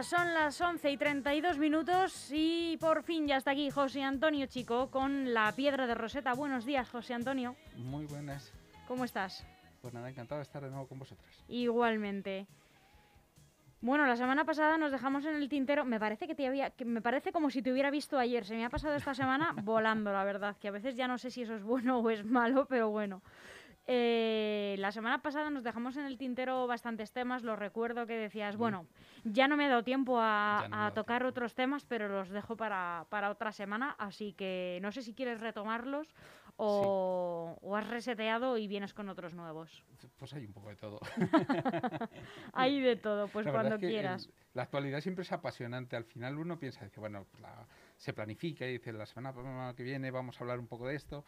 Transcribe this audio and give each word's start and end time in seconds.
Son 0.00 0.32
las 0.32 0.58
11 0.58 0.90
y 0.90 0.96
32 0.96 1.58
minutos 1.58 2.30
y 2.32 2.78
por 2.78 3.02
fin 3.02 3.28
ya 3.28 3.36
está 3.36 3.50
aquí 3.50 3.70
José 3.70 4.02
Antonio 4.02 4.46
Chico 4.46 4.90
con 4.90 5.34
la 5.34 5.52
piedra 5.52 5.86
de 5.86 5.94
Roseta. 5.94 6.32
Buenos 6.32 6.64
días, 6.64 6.88
José 6.88 7.12
Antonio. 7.12 7.54
Muy 7.76 8.06
buenas. 8.06 8.52
¿Cómo 8.88 9.04
estás? 9.04 9.46
Pues 9.82 9.92
nada, 9.92 10.08
encantado 10.08 10.38
de 10.38 10.44
estar 10.44 10.62
de 10.62 10.70
nuevo 10.70 10.88
con 10.88 10.98
vosotros. 10.98 11.44
Igualmente. 11.46 12.46
Bueno, 13.82 14.06
la 14.06 14.16
semana 14.16 14.44
pasada 14.44 14.78
nos 14.78 14.92
dejamos 14.92 15.26
en 15.26 15.36
el 15.36 15.48
tintero. 15.48 15.84
Me 15.84 16.00
parece 16.00 16.26
que 16.26 16.34
te 16.34 16.46
había, 16.46 16.70
que 16.70 16.86
me 16.86 17.02
parece 17.02 17.30
como 17.30 17.50
si 17.50 17.60
te 17.60 17.70
hubiera 17.70 17.90
visto 17.90 18.18
ayer. 18.18 18.46
Se 18.46 18.54
me 18.56 18.64
ha 18.64 18.70
pasado 18.70 18.94
esta 18.94 19.14
semana 19.14 19.52
volando, 19.62 20.10
la 20.10 20.24
verdad. 20.24 20.56
Que 20.56 20.68
a 20.68 20.72
veces 20.72 20.96
ya 20.96 21.06
no 21.06 21.18
sé 21.18 21.30
si 21.30 21.42
eso 21.42 21.54
es 21.54 21.62
bueno 21.62 21.98
o 21.98 22.10
es 22.10 22.24
malo, 22.24 22.64
pero 22.64 22.88
bueno. 22.88 23.22
Eh, 23.86 24.76
la 24.78 24.92
semana 24.92 25.22
pasada 25.22 25.50
nos 25.50 25.64
dejamos 25.64 25.96
en 25.96 26.04
el 26.06 26.16
tintero 26.16 26.66
bastantes 26.66 27.12
temas. 27.12 27.42
Lo 27.42 27.56
recuerdo 27.56 28.06
que 28.06 28.16
decías, 28.16 28.56
bueno, 28.56 28.86
ya 29.24 29.48
no 29.48 29.56
me 29.56 29.66
he 29.66 29.68
dado 29.68 29.82
tiempo 29.82 30.18
a, 30.20 30.68
no 30.70 30.92
tocar 30.92 31.24
otros 31.24 31.54
temas, 31.54 31.84
pero 31.84 32.08
los 32.08 32.28
dejo 32.30 32.56
para, 32.56 33.06
para 33.08 33.30
otra 33.30 33.50
semana. 33.52 33.96
Así 33.98 34.34
que 34.34 34.78
no 34.82 34.92
sé 34.92 35.02
si 35.02 35.14
quieres 35.14 35.40
retomarlos 35.40 36.14
o, 36.56 37.58
o 37.60 37.76
has 37.76 37.88
reseteado 37.88 38.56
y 38.56 38.68
vienes 38.68 38.94
con 38.94 39.08
otros 39.08 39.34
nuevos. 39.34 39.82
Pues 40.18 40.32
hay 40.34 40.44
un 40.46 40.52
poco 40.52 40.68
de 40.68 40.76
todo. 40.76 41.00
Hay 42.52 42.80
de 42.80 42.96
todo, 42.96 43.28
pues 43.28 43.46
La 43.46 43.52
cuando 43.52 43.74
es 43.76 43.80
que 43.80 43.88
quieras. 43.88 44.26
el- 44.26 44.32
la 44.54 44.62
actualidad 44.64 45.00
siempre 45.00 45.22
es 45.22 45.32
apasionante. 45.32 45.96
Al 45.96 46.04
final 46.04 46.36
uno 46.38 46.58
piensa, 46.58 46.84
dice, 46.84 47.00
bueno, 47.00 47.26
la- 47.40 47.66
se 47.96 48.12
planifica 48.12 48.66
y 48.66 48.72
dice, 48.72 48.92
la 48.92 49.06
semana 49.06 49.74
que 49.76 49.82
viene 49.82 50.10
vamos 50.10 50.38
a 50.40 50.44
hablar 50.44 50.58
un 50.58 50.66
poco 50.66 50.86
de 50.88 50.96
esto. 50.96 51.24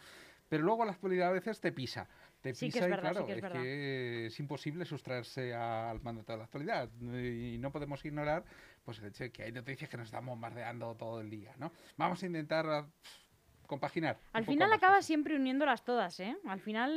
Pero 0.49 0.63
luego 0.63 0.85
la 0.85 0.93
actualidad 0.93 1.29
a 1.29 1.33
veces 1.33 1.61
te 1.61 1.73
pisa. 1.73 2.09
Te 2.41 2.55
Sí 2.55 2.67
que 2.67 2.73
pisa 2.73 2.81
es 2.81 2.87
y 2.87 2.91
verdad, 2.91 3.09
sí 3.09 3.13
claro, 3.13 3.27
que 3.27 3.33
es 3.33 3.43
verdad. 3.43 3.63
que 3.63 4.27
es 4.27 4.41
imposible 4.41 4.85
sustraerse 4.85 5.55
al 5.55 6.01
mandato 6.03 6.33
de 6.33 6.39
la 6.39 6.45
actualidad. 6.45 6.91
Y 7.01 7.57
no 7.59 7.73
podemos 7.73 8.05
ignorar 8.05 8.45
pues 8.85 8.99
el 8.99 9.07
hecho 9.07 9.25
de 9.25 9.33
que 9.33 9.45
hay 9.45 9.53
noticias 9.53 9.89
que 9.89 9.97
nos 9.97 10.07
están 10.07 10.27
bombardeando 10.27 10.95
todo 10.97 11.21
el 11.21 11.31
día, 11.31 11.55
¿no? 11.59 11.73
Vamos 11.97 12.23
a 12.23 12.27
intentar 12.27 12.67
ah, 12.69 12.87
compaginar. 13.67 14.19
Al 14.33 14.45
final 14.45 14.71
cosas. 14.79 15.07
siempre 15.07 15.37
uniéndolas 15.37 15.85
todas, 15.85 16.21
¿eh? 16.21 16.37
Al 16.47 16.61
final 16.61 16.93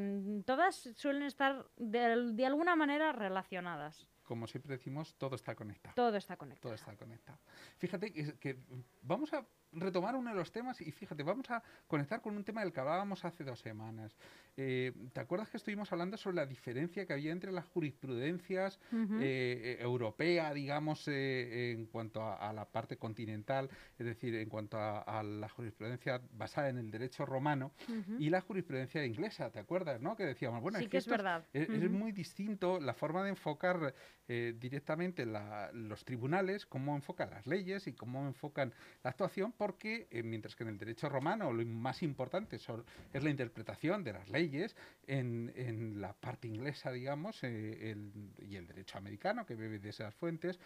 mm, 0.00 0.42
todas 0.42 0.90
suelen 0.96 1.22
estar 1.22 1.66
de, 1.76 2.32
de 2.32 2.46
alguna 2.46 2.74
manera 2.74 3.12
relacionadas. 3.12 4.08
Como 4.24 4.46
siempre 4.46 4.76
decimos, 4.76 5.14
todo 5.16 5.34
está 5.34 5.54
conectado. 5.54 5.94
Todo 5.94 6.16
está 6.16 6.36
conectado. 6.36 6.62
Todo 6.62 6.74
está 6.74 6.96
conectado. 6.96 7.38
Fíjate 7.78 8.12
que, 8.12 8.38
que 8.38 8.58
vamos 9.02 9.32
a 9.32 9.44
retomar 9.72 10.16
uno 10.16 10.30
de 10.30 10.36
los 10.36 10.50
temas 10.50 10.80
y 10.80 10.90
fíjate, 10.90 11.22
vamos 11.22 11.48
a 11.50 11.62
conectar 11.86 12.20
con 12.20 12.36
un 12.36 12.44
tema 12.44 12.62
del 12.62 12.72
que 12.72 12.80
hablábamos 12.80 13.24
hace 13.24 13.44
dos 13.44 13.60
semanas. 13.60 14.16
Eh, 14.56 14.92
¿Te 15.12 15.20
acuerdas 15.20 15.48
que 15.48 15.56
estuvimos 15.58 15.90
hablando 15.92 16.16
sobre 16.16 16.36
la 16.36 16.46
diferencia 16.46 17.06
que 17.06 17.12
había 17.12 17.32
entre 17.32 17.52
las 17.52 17.64
jurisprudencias 17.66 18.78
Ujú. 18.92 19.14
eh, 19.20 19.20
eh, 19.20 19.78
europea, 19.80 20.52
digamos, 20.52 21.06
eh, 21.08 21.72
en 21.72 21.86
cuanto 21.86 22.22
a, 22.22 22.34
a 22.48 22.52
la 22.52 22.64
parte 22.66 22.96
continental, 22.96 23.70
es 23.98 24.06
decir, 24.06 24.34
en 24.34 24.48
cuanto 24.48 24.78
a, 24.78 25.00
a 25.02 25.22
la 25.22 25.48
jurisprudencia 25.48 26.20
basada 26.32 26.68
en 26.68 26.78
el 26.78 26.90
derecho 26.90 27.24
romano 27.24 27.72
Ujú. 27.88 28.16
y 28.18 28.30
la 28.30 28.40
jurisprudencia 28.40 29.04
inglesa, 29.04 29.50
¿te 29.50 29.58
acuerdas? 29.60 30.00
¿no? 30.00 30.16
Que 30.16 30.24
decíamos, 30.24 30.60
bueno, 30.62 30.78
sí 30.78 30.84
es 30.84 30.90
que 30.90 30.96
es 30.98 31.04
esto 31.04 31.14
es- 31.14 31.18
verdad. 31.18 31.46
es, 31.52 31.68
es 31.68 31.90
muy 31.90 32.12
distinto 32.12 32.80
la 32.80 32.94
forma 32.94 33.22
de 33.22 33.30
enfocar 33.30 33.94
eh, 34.28 34.54
directamente 34.58 35.26
la- 35.26 35.70
los 35.72 36.04
tribunales, 36.04 36.66
cómo 36.66 36.94
enfocan 36.96 37.30
las 37.30 37.46
leyes 37.46 37.86
y 37.86 37.92
cómo 37.92 38.26
enfocan 38.26 38.72
la 39.02 39.10
actuación, 39.10 39.52
porque 39.60 40.06
eh, 40.10 40.22
mientras 40.22 40.56
que 40.56 40.62
en 40.62 40.70
el 40.70 40.78
derecho 40.78 41.10
romano 41.10 41.52
lo 41.52 41.62
más 41.66 42.02
importante 42.02 42.56
es 42.56 43.22
la 43.22 43.28
interpretación 43.28 44.02
de 44.02 44.14
las 44.14 44.26
leyes, 44.30 44.74
en, 45.06 45.52
en 45.54 46.00
la 46.00 46.14
parte 46.14 46.48
inglesa, 46.48 46.90
digamos, 46.90 47.38
eh, 47.42 47.94
y 48.38 48.56
el 48.56 48.66
derecho 48.66 48.96
americano, 48.96 49.44
que 49.44 49.54
bebe 49.54 49.78
de 49.78 49.90
esas 49.90 50.14
fuentes, 50.14 50.58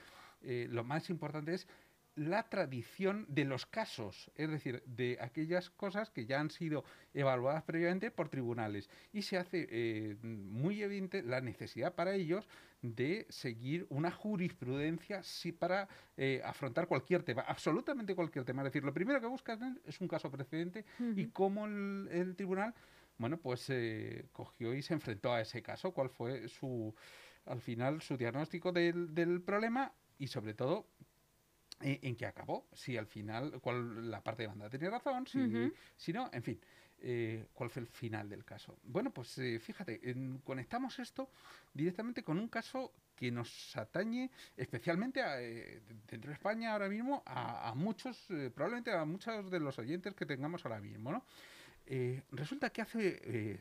eh, 0.42 0.68
lo 0.70 0.84
más 0.84 1.10
importante 1.10 1.54
es 1.54 1.66
la 2.16 2.48
tradición 2.48 3.26
de 3.28 3.44
los 3.44 3.66
casos, 3.66 4.30
es 4.36 4.48
decir, 4.48 4.82
de 4.86 5.18
aquellas 5.20 5.70
cosas 5.70 6.10
que 6.10 6.26
ya 6.26 6.40
han 6.40 6.50
sido 6.50 6.84
evaluadas 7.12 7.64
previamente 7.64 8.10
por 8.10 8.28
tribunales. 8.28 8.88
Y 9.12 9.22
se 9.22 9.36
hace 9.36 9.66
eh, 9.70 10.16
muy 10.22 10.82
evidente 10.82 11.22
la 11.22 11.40
necesidad 11.40 11.94
para 11.94 12.14
ellos 12.14 12.48
de 12.82 13.26
seguir 13.30 13.86
una 13.88 14.10
jurisprudencia 14.10 15.22
sí, 15.22 15.52
para 15.52 15.88
eh, 16.16 16.42
afrontar 16.44 16.86
cualquier 16.86 17.22
tema, 17.22 17.42
absolutamente 17.42 18.14
cualquier 18.14 18.44
tema. 18.44 18.62
Es 18.62 18.66
decir, 18.66 18.84
lo 18.84 18.92
primero 18.92 19.20
que 19.20 19.26
buscan 19.26 19.80
es 19.86 20.00
un 20.00 20.08
caso 20.08 20.30
precedente 20.30 20.84
y 21.16 21.26
cómo 21.28 21.66
el, 21.66 22.08
el 22.12 22.36
tribunal, 22.36 22.74
bueno, 23.16 23.38
pues 23.38 23.70
eh, 23.70 24.26
cogió 24.32 24.74
y 24.74 24.82
se 24.82 24.94
enfrentó 24.94 25.32
a 25.32 25.40
ese 25.40 25.62
caso, 25.62 25.92
cuál 25.92 26.10
fue 26.10 26.48
su, 26.48 26.94
al 27.46 27.60
final, 27.60 28.02
su 28.02 28.16
diagnóstico 28.16 28.70
del, 28.70 29.14
del 29.14 29.40
problema 29.40 29.92
y 30.18 30.26
sobre 30.28 30.54
todo 30.54 30.86
eh, 31.80 31.98
en 32.02 32.16
qué 32.16 32.26
acabó, 32.26 32.66
si 32.72 32.96
al 32.96 33.06
final, 33.06 33.60
cuál 33.60 34.10
la 34.10 34.22
parte 34.22 34.42
demandada 34.42 34.70
tenía 34.70 34.90
razón, 34.90 35.26
si, 35.26 36.12
no, 36.12 36.30
en 36.32 36.42
fin, 36.42 36.60
eh, 36.98 37.46
cuál 37.52 37.68
fue 37.70 37.82
el 37.82 37.88
final 37.88 38.28
del 38.28 38.44
caso. 38.44 38.78
Bueno, 38.84 39.10
pues 39.12 39.36
eh, 39.38 39.58
fíjate, 39.58 40.00
en- 40.10 40.38
conectamos 40.38 40.98
esto 40.98 41.30
directamente 41.72 42.22
con 42.22 42.38
un 42.38 42.48
caso 42.48 42.92
que 43.16 43.30
nos 43.30 43.76
atañe 43.76 44.30
especialmente 44.56 45.22
a, 45.22 45.36
dentro 45.36 46.30
de 46.30 46.34
España 46.34 46.72
ahora 46.72 46.88
mismo 46.88 47.22
a, 47.26 47.68
a 47.68 47.74
muchos, 47.74 48.26
probablemente 48.54 48.90
a 48.92 49.04
muchos 49.04 49.50
de 49.50 49.60
los 49.60 49.78
oyentes 49.78 50.14
que 50.14 50.26
tengamos 50.26 50.64
ahora 50.64 50.80
mismo, 50.80 51.12
¿no? 51.12 51.24
Resulta 52.32 52.70
que 52.70 52.82
hace 52.82 53.60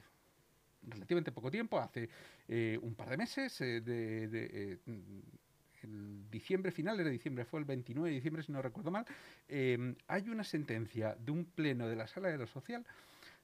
relativamente 0.81 1.31
poco 1.31 1.51
tiempo, 1.51 1.79
hace 1.79 2.09
un 2.81 2.95
par 2.95 3.09
de 3.09 3.17
meses, 3.17 3.57
de, 3.59 3.81
de, 3.81 4.79
el 5.83 6.29
diciembre, 6.29 6.71
finales 6.71 7.05
de 7.05 7.11
diciembre, 7.11 7.45
fue 7.45 7.59
el 7.59 7.65
29 7.65 8.09
de 8.09 8.15
diciembre, 8.15 8.43
si 8.43 8.51
no 8.51 8.61
recuerdo 8.61 8.91
mal, 8.91 9.05
eh, 9.47 9.95
hay 10.07 10.29
una 10.29 10.43
sentencia 10.43 11.15
de 11.19 11.31
un 11.31 11.45
pleno 11.45 11.87
de 11.87 11.95
la 11.95 12.07
Sala 12.07 12.29
de 12.29 12.37
lo 12.37 12.47
Social 12.47 12.85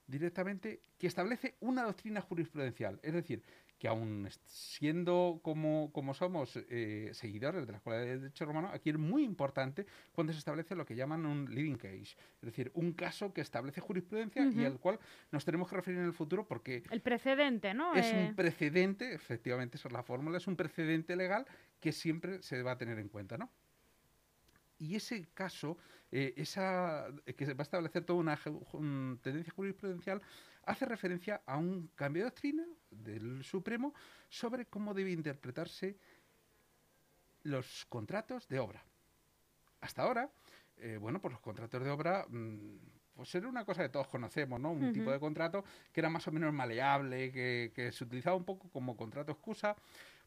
directamente 0.06 0.80
que 0.98 1.06
establece 1.06 1.54
una 1.60 1.84
doctrina 1.84 2.20
jurisprudencial. 2.20 2.98
Es 3.02 3.12
decir, 3.12 3.42
que 3.80 3.88
est- 4.26 4.42
siendo 4.46 5.40
como, 5.42 5.90
como 5.92 6.12
somos 6.12 6.56
eh, 6.68 7.10
seguidores 7.14 7.66
de 7.66 7.72
la 7.72 7.78
Escuela 7.78 7.98
de 7.98 8.18
Derecho 8.18 8.44
Romano, 8.44 8.68
aquí 8.72 8.90
es 8.90 8.98
muy 8.98 9.24
importante 9.24 9.86
cuando 10.12 10.34
se 10.34 10.38
establece 10.38 10.76
lo 10.76 10.84
que 10.84 10.94
llaman 10.94 11.24
un 11.24 11.46
living 11.52 11.76
case, 11.76 12.02
es 12.02 12.42
decir, 12.42 12.70
un 12.74 12.92
caso 12.92 13.32
que 13.32 13.40
establece 13.40 13.80
jurisprudencia 13.80 14.42
y 14.44 14.64
al 14.66 14.78
cual 14.78 15.00
nos 15.32 15.46
tenemos 15.46 15.68
que 15.68 15.76
referir 15.76 15.98
en 15.98 16.06
el 16.06 16.12
futuro 16.12 16.46
porque 16.46 16.82
El 16.90 17.00
precedente, 17.00 17.72
¿no? 17.72 17.94
es 17.94 18.12
Eh, 18.12 18.28
un 18.28 18.36
precedente, 18.36 19.14
efectivamente, 19.14 19.78
esa 19.78 19.88
es 19.88 19.92
la 19.94 20.02
fórmula, 20.02 20.36
es 20.36 20.46
un 20.46 20.56
precedente 20.56 21.16
legal 21.16 21.46
que 21.80 21.92
siempre 21.92 22.42
se 22.42 22.62
va 22.62 22.72
a 22.72 22.76
tener 22.78 22.98
en 22.98 23.08
cuenta, 23.08 23.38
¿no? 23.38 23.50
Y 24.80 24.96
ese 24.96 25.28
caso, 25.34 25.76
eh, 26.10 26.32
esa, 26.36 27.06
eh, 27.26 27.34
que 27.34 27.44
se 27.46 27.52
va 27.54 27.60
a 27.60 27.68
establecer 27.68 28.02
toda 28.04 28.18
una 28.18 28.36
ju- 28.36 29.20
tendencia 29.20 29.52
jurisprudencial, 29.52 30.20
hace 30.64 30.86
referencia 30.86 31.42
a 31.46 31.58
un 31.58 31.88
cambio 31.94 32.22
de 32.24 32.30
doctrina 32.30 32.64
del 32.90 33.44
Supremo 33.44 33.94
sobre 34.30 34.64
cómo 34.66 34.94
debe 34.94 35.10
interpretarse 35.10 35.96
los 37.42 37.86
contratos 37.88 38.48
de 38.48 38.58
obra. 38.58 38.82
Hasta 39.80 40.02
ahora, 40.02 40.30
eh, 40.78 40.98
bueno, 41.00 41.20
pues 41.20 41.32
los 41.32 41.40
contratos 41.40 41.82
de 41.82 41.90
obra, 41.90 42.26
mm, 42.28 42.76
pues 43.14 43.34
era 43.34 43.48
una 43.48 43.64
cosa 43.64 43.82
que 43.82 43.88
todos 43.90 44.08
conocemos, 44.08 44.58
¿no? 44.60 44.72
Un 44.72 44.92
tipo 44.92 45.10
de 45.12 45.20
contrato 45.20 45.62
que 45.92 46.00
era 46.00 46.08
más 46.08 46.26
o 46.28 46.32
menos 46.32 46.52
maleable, 46.54 47.30
que, 47.32 47.70
que 47.74 47.92
se 47.92 48.04
utilizaba 48.04 48.36
un 48.36 48.44
poco 48.44 48.68
como 48.70 48.96
contrato 48.96 49.32
excusa, 49.32 49.76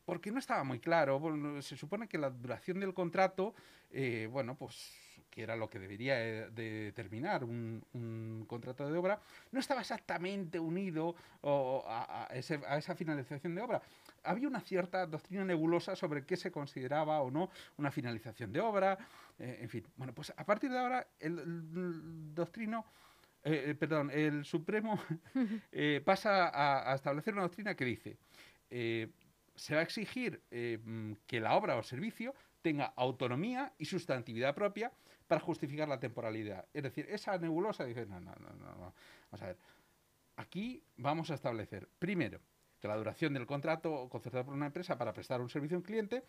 porque 0.06 0.32
no 0.32 0.40
estaba 0.40 0.64
muy 0.64 0.80
claro. 0.80 1.20
Bueno, 1.20 1.62
se 1.62 1.78
supone 1.78 2.08
que 2.08 2.18
la 2.18 2.30
duración 2.30 2.80
del 2.80 2.94
contrato, 2.94 3.54
eh, 3.92 4.28
bueno, 4.32 4.56
pues 4.56 4.92
que 5.30 5.42
era 5.42 5.56
lo 5.56 5.68
que 5.68 5.80
debería 5.80 6.24
eh, 6.24 6.50
de 6.52 6.84
determinar 6.86 7.44
un, 7.44 7.84
un 7.94 8.46
contrato 8.48 8.88
de 8.90 8.96
obra, 8.98 9.20
no 9.52 9.60
estaba 9.60 9.82
exactamente 9.82 10.60
unido 10.60 11.16
o, 11.42 11.84
a, 11.88 12.26
a 12.32 12.36
ese- 12.36 12.62
a 12.68 12.78
esa 12.78 12.94
finalización 12.96 13.56
de 13.56 13.62
obra. 13.64 13.82
Había 14.24 14.48
una 14.48 14.62
cierta 14.62 15.08
doctrina 15.08 15.44
nebulosa 15.44 15.96
sobre 15.96 16.24
qué 16.24 16.38
se 16.38 16.52
consideraba 16.52 17.20
o 17.22 17.32
no 17.32 17.50
una 17.78 17.90
finalización 17.90 18.54
de 18.54 18.60
obra, 18.60 18.98
eh, 19.40 19.58
en 19.62 19.70
fin. 19.70 19.84
Bueno, 19.98 20.14
pues 20.14 20.32
a 20.38 20.44
partir 20.46 20.70
de 20.72 20.78
ahora 20.78 21.08
el, 21.20 21.40
el 21.40 22.36
doctrino, 22.36 22.86
eh, 23.44 23.76
perdón, 23.80 24.12
el 24.14 24.46
Supremo 24.46 25.00
pasa 26.06 26.48
a, 26.50 26.92
a 26.92 26.96
establecer 26.96 27.34
una 27.34 27.44
doctrina 27.44 27.76
que 27.76 27.86
dice 27.86 28.18
eh, 28.70 29.10
se 29.56 29.76
va 29.76 29.82
a 29.82 29.84
exigir 29.84 30.42
eh, 30.52 30.80
mm, 30.84 31.14
que 31.28 31.40
la 31.40 31.56
obra 31.56 31.78
o 31.78 31.84
servicio 31.84 32.34
tenga 32.62 32.94
autonomía 32.96 33.74
y 33.78 33.86
sustantividad 33.86 34.56
propia 34.56 34.92
para 35.28 35.42
justificar 35.42 35.88
la 35.88 36.00
temporalidad. 36.00 36.66
Es 36.74 36.84
decir, 36.84 37.08
esa 37.10 37.38
nebulosa 37.38 37.86
dice, 37.86 38.06
no, 38.06 38.20
no, 38.20 38.34
no, 38.36 38.50
no. 38.54 38.94
Vamos 39.32 39.42
a 39.42 39.48
ver. 39.48 39.58
Aquí 40.38 40.84
vamos 40.98 41.30
a 41.30 41.36
establecer, 41.36 41.88
primero, 42.00 42.40
que 42.80 42.88
la 42.88 42.96
duración 42.96 43.34
del 43.34 43.46
contrato 43.46 44.10
concertado 44.10 44.46
por 44.46 44.54
una 44.54 44.66
empresa 44.66 44.98
para 44.98 45.14
prestar 45.14 45.42
un 45.42 45.50
servicio 45.50 45.78
a 45.78 45.80
un 45.80 45.84
cliente 45.84 46.24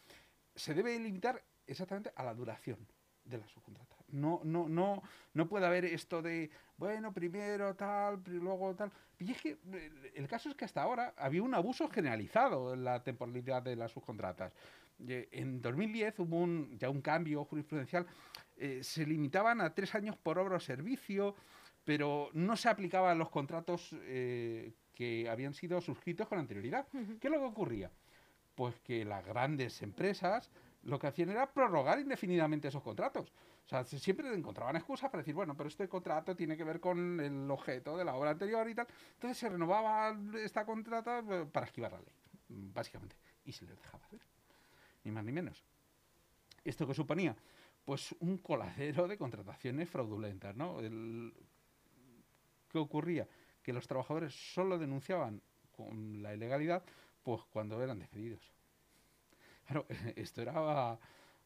se 0.54 0.74
debe 0.74 0.98
limitar 0.98 1.42
exactamente 1.66 2.12
a 2.14 2.22
la 2.22 2.34
duración 2.34 2.78
de 3.24 3.38
la 3.38 3.48
subcontrata. 3.48 3.93
No, 4.14 4.40
no, 4.44 4.68
no, 4.68 5.02
no 5.34 5.48
puede 5.48 5.66
haber 5.66 5.84
esto 5.84 6.22
de, 6.22 6.50
bueno, 6.76 7.12
primero 7.12 7.74
tal, 7.74 8.22
luego 8.26 8.74
tal. 8.74 8.92
Y 9.18 9.32
es 9.32 9.42
que 9.42 9.58
el 10.14 10.28
caso 10.28 10.48
es 10.48 10.54
que 10.54 10.64
hasta 10.64 10.82
ahora 10.82 11.14
había 11.16 11.42
un 11.42 11.54
abuso 11.54 11.88
generalizado 11.88 12.74
en 12.74 12.84
la 12.84 13.02
temporalidad 13.02 13.62
de 13.62 13.74
las 13.74 13.90
subcontratas. 13.90 14.52
En 15.08 15.60
2010 15.60 16.20
hubo 16.20 16.38
un, 16.38 16.78
ya 16.78 16.88
un 16.88 17.00
cambio 17.00 17.44
jurisprudencial, 17.44 18.06
eh, 18.56 18.80
se 18.82 19.04
limitaban 19.04 19.60
a 19.60 19.74
tres 19.74 19.94
años 19.96 20.16
por 20.16 20.38
obra 20.38 20.56
o 20.56 20.60
servicio, 20.60 21.34
pero 21.84 22.30
no 22.32 22.56
se 22.56 22.68
aplicaban 22.68 23.18
los 23.18 23.30
contratos 23.30 23.90
eh, 24.04 24.72
que 24.94 25.28
habían 25.28 25.54
sido 25.54 25.80
suscritos 25.80 26.28
con 26.28 26.38
anterioridad. 26.38 26.86
¿Qué 27.20 27.26
es 27.26 27.32
lo 27.32 27.40
que 27.40 27.46
ocurría? 27.46 27.90
Pues 28.54 28.76
que 28.80 29.04
las 29.04 29.26
grandes 29.26 29.82
empresas 29.82 30.50
lo 30.84 30.98
que 30.98 31.06
hacían 31.08 31.30
era 31.30 31.50
prorrogar 31.50 31.98
indefinidamente 31.98 32.68
esos 32.68 32.82
contratos. 32.82 33.32
O 33.64 33.68
sea, 33.68 33.84
siempre 33.84 34.32
encontraban 34.32 34.76
excusas 34.76 35.10
para 35.10 35.22
decir, 35.22 35.34
bueno, 35.34 35.56
pero 35.56 35.68
este 35.68 35.88
contrato 35.88 36.36
tiene 36.36 36.56
que 36.56 36.64
ver 36.64 36.80
con 36.80 37.18
el 37.18 37.50
objeto 37.50 37.96
de 37.96 38.04
la 38.04 38.14
obra 38.14 38.30
anterior 38.30 38.68
y 38.68 38.74
tal. 38.74 38.86
Entonces 39.14 39.38
se 39.38 39.48
renovaba 39.48 40.14
esta 40.42 40.66
contrata 40.66 41.20
eh, 41.20 41.46
para 41.50 41.66
esquivar 41.66 41.92
la 41.92 41.98
ley, 41.98 42.12
básicamente. 42.48 43.16
Y 43.44 43.52
se 43.52 43.64
les 43.64 43.76
dejaba 43.76 44.04
hacer. 44.04 44.20
Ni 45.04 45.10
más 45.10 45.24
ni 45.24 45.32
menos. 45.32 45.64
¿Esto 46.62 46.86
qué 46.86 46.94
suponía? 46.94 47.34
Pues 47.84 48.14
un 48.20 48.38
coladero 48.38 49.08
de 49.08 49.16
contrataciones 49.16 49.88
fraudulentas, 49.88 50.54
¿no? 50.54 50.78
¿Qué 52.68 52.78
ocurría? 52.78 53.26
Que 53.62 53.72
los 53.72 53.86
trabajadores 53.86 54.34
solo 54.54 54.78
denunciaban 54.78 55.40
con 55.72 56.22
la 56.22 56.34
ilegalidad 56.34 56.82
pues 57.22 57.42
cuando 57.50 57.82
eran 57.82 57.98
despedidos. 57.98 58.52
Claro, 59.66 59.86
esto 60.16 60.42
era 60.42 60.98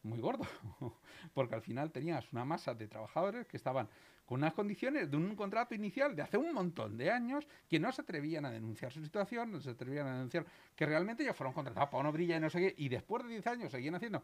muy 0.02 0.20
gordo, 0.20 0.44
porque 1.34 1.54
al 1.54 1.62
final 1.62 1.90
tenías 1.90 2.32
una 2.32 2.44
masa 2.44 2.74
de 2.74 2.86
trabajadores 2.88 3.46
que 3.46 3.56
estaban 3.56 3.88
con 4.24 4.40
unas 4.40 4.52
condiciones 4.52 5.10
de 5.10 5.16
un 5.16 5.34
contrato 5.34 5.74
inicial 5.74 6.14
de 6.14 6.22
hace 6.22 6.36
un 6.36 6.52
montón 6.52 6.98
de 6.98 7.10
años 7.10 7.46
que 7.66 7.80
no 7.80 7.90
se 7.92 8.02
atrevían 8.02 8.44
a 8.44 8.50
denunciar 8.50 8.92
su 8.92 9.02
situación, 9.02 9.50
no 9.50 9.60
se 9.60 9.70
atrevían 9.70 10.06
a 10.06 10.12
denunciar 10.12 10.44
que 10.76 10.84
realmente 10.84 11.22
ellos 11.22 11.34
fueron 11.34 11.54
contratados 11.54 11.88
para 11.88 12.02
una 12.02 12.10
brilla 12.10 12.36
y 12.36 12.40
no 12.40 12.50
sé 12.50 12.60
qué, 12.60 12.74
y 12.76 12.88
después 12.90 13.24
de 13.24 13.30
10 13.30 13.46
años 13.46 13.72
seguían 13.72 13.94
haciendo 13.94 14.22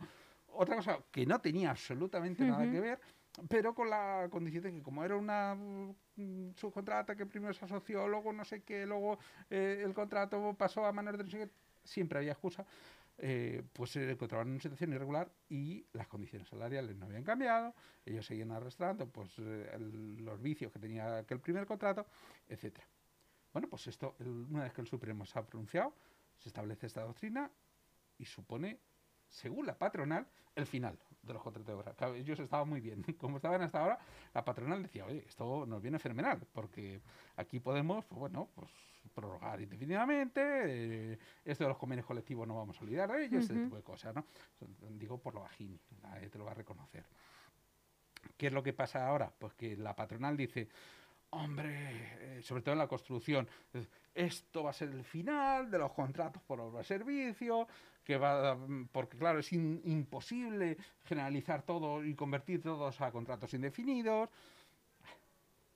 otra 0.49 0.76
cosa 0.76 0.99
que 1.11 1.25
no 1.25 1.41
tenía 1.41 1.71
absolutamente 1.71 2.44
nada 2.44 2.71
que 2.71 2.81
ver, 2.81 3.00
pero 3.49 3.75
con 3.75 3.88
la 3.88 4.29
condición 4.31 4.62
de 4.65 4.73
que 4.73 4.82
como 4.82 5.03
era 5.05 5.17
una 5.17 5.55
mm, 5.55 6.53
subcontrata 6.55 7.17
que 7.17 7.25
primero 7.25 7.55
se 7.55 7.65
asoció, 7.65 8.06
luego 8.06 8.32
no 8.32 8.44
sé 8.44 8.62
qué, 8.62 8.85
luego 8.85 9.19
eh, 9.49 9.82
el 9.85 9.94
contrato 9.94 10.55
pasó 10.55 10.85
a 10.85 10.93
manos 10.93 11.17
de 11.17 11.25
no 11.25 11.31
sé 11.31 11.38
qué, 11.38 11.50
siempre 11.82 12.19
había 12.19 12.32
excusa 12.32 12.65
eh, 13.19 13.62
pues 13.72 13.90
se 13.90 14.11
encontraban 14.11 14.49
en 14.49 14.55
una 14.55 14.62
situación 14.62 14.93
irregular 14.93 15.31
y 15.49 15.87
las 15.93 16.08
condiciones 16.08 16.49
salariales 16.49 16.96
no 16.96 17.06
habían 17.06 17.22
cambiado, 17.25 17.75
ellos 18.05 18.26
seguían 18.26 18.50
arrastrando 18.50 19.08
pues, 19.08 19.31
eh, 19.38 19.76
los 19.78 20.40
vicios 20.43 20.72
que 20.72 20.78
tenía 20.78 21.19
aquel 21.19 21.40
primer 21.40 21.66
contrato, 21.66 22.06
etcétera. 22.49 22.87
Bueno, 23.52 23.69
pues 23.69 23.87
esto, 23.87 24.16
una 24.50 24.64
vez 24.64 24.72
que 24.72 24.81
el 24.81 24.88
Supremo 24.88 25.25
se 25.25 25.38
ha 25.38 25.46
pronunciado, 25.46 25.94
se 26.38 26.49
establece 26.49 26.87
esta 26.87 27.02
doctrina 27.02 27.50
y 28.19 28.25
supone, 28.25 28.81
según 29.28 29.66
la 29.66 29.78
patronal, 29.78 30.26
el 30.56 30.66
final 30.66 30.99
de 31.22 31.32
los 31.32 31.43
contratos 31.43 31.66
de 31.66 31.72
obra. 31.72 32.16
ellos 32.16 32.38
estaban 32.40 32.69
muy 32.69 32.81
bien. 32.81 33.02
Como 33.19 33.37
estaban 33.37 33.62
hasta 33.62 33.81
ahora, 33.81 33.99
la 34.32 34.44
patronal 34.44 34.82
decía, 34.82 35.06
oye, 35.06 35.25
esto 35.26 35.66
nos 35.66 35.81
viene 35.81 35.99
fenomenal, 35.99 36.46
porque 36.52 37.00
aquí 37.37 37.61
podemos, 37.61 38.05
pues, 38.06 38.19
bueno, 38.19 38.49
pues 38.55 38.70
prorrogar 39.12 39.61
indefinidamente, 39.61 40.41
eh, 41.12 41.19
esto 41.45 41.65
de 41.65 41.69
los 41.69 41.79
convenios 41.79 42.06
colectivos 42.06 42.47
no 42.47 42.56
vamos 42.56 42.79
a 42.79 42.85
olvidar 42.85 43.11
de 43.11 43.25
ellos, 43.25 43.45
ese 43.45 43.55
tipo 43.55 43.77
de 43.77 43.83
cosas, 43.83 44.15
¿no? 44.15 44.25
Digo 44.91 45.19
por 45.19 45.35
lo 45.35 45.41
bajín, 45.41 45.79
nadie 46.03 46.29
te 46.29 46.39
lo 46.39 46.45
va 46.45 46.53
a 46.53 46.55
reconocer. 46.55 47.05
¿Qué 48.37 48.47
es 48.49 48.53
lo 48.53 48.62
que 48.62 48.73
pasa 48.73 49.06
ahora? 49.06 49.31
Pues 49.39 49.55
que 49.55 49.77
la 49.77 49.95
patronal 49.95 50.37
dice, 50.37 50.69
hombre, 51.31 52.39
eh, 52.39 52.43
sobre 52.43 52.62
todo 52.62 52.73
en 52.73 52.79
la 52.79 52.89
construcción, 52.89 53.49
esto 54.15 54.65
va 54.65 54.71
a 54.71 54.75
ser 54.75 54.91
el 54.91 55.05
final 55.05 55.71
de 55.71 55.79
los 55.79 55.93
contratos 55.93 56.43
por 56.43 56.61
obra 56.61 56.79
de 56.79 56.85
servicio, 56.85 57.67
que 58.05 58.17
va, 58.17 58.57
porque 58.93 59.17
claro, 59.17 59.39
es 59.39 59.53
imposible 59.53 60.77
generalizar 61.05 61.62
todo 61.62 62.05
y 62.05 62.15
convertir 62.15 62.62
todos 62.62 63.00
a 63.00 63.11
contratos 63.11 63.53
indefinidos. 63.55 64.29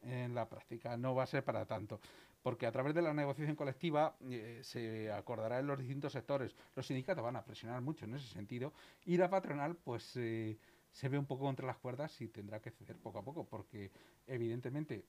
En 0.02 0.34
la 0.34 0.48
práctica 0.48 0.96
no 0.96 1.14
va 1.14 1.24
a 1.24 1.26
ser 1.26 1.42
para 1.42 1.66
tanto, 1.66 2.00
porque 2.42 2.66
a 2.66 2.72
través 2.72 2.94
de 2.94 3.02
la 3.02 3.12
negociación 3.12 3.56
colectiva 3.56 4.16
eh, 4.30 4.60
se 4.62 5.10
acordará 5.12 5.58
en 5.58 5.66
los 5.66 5.78
distintos 5.78 6.12
sectores. 6.12 6.54
Los 6.74 6.86
sindicatos 6.86 7.24
van 7.24 7.36
a 7.36 7.44
presionar 7.44 7.80
mucho 7.80 8.04
en 8.04 8.14
ese 8.14 8.28
sentido 8.28 8.72
y 9.04 9.16
la 9.16 9.28
patronal, 9.28 9.76
pues. 9.76 10.16
Eh, 10.16 10.58
se 10.90 11.08
ve 11.08 11.18
un 11.18 11.26
poco 11.26 11.44
contra 11.44 11.66
las 11.66 11.76
cuerdas 11.76 12.20
y 12.20 12.28
tendrá 12.28 12.60
que 12.60 12.70
ceder 12.70 12.96
poco 12.96 13.18
a 13.18 13.22
poco, 13.22 13.44
porque 13.44 13.90
evidentemente 14.26 15.04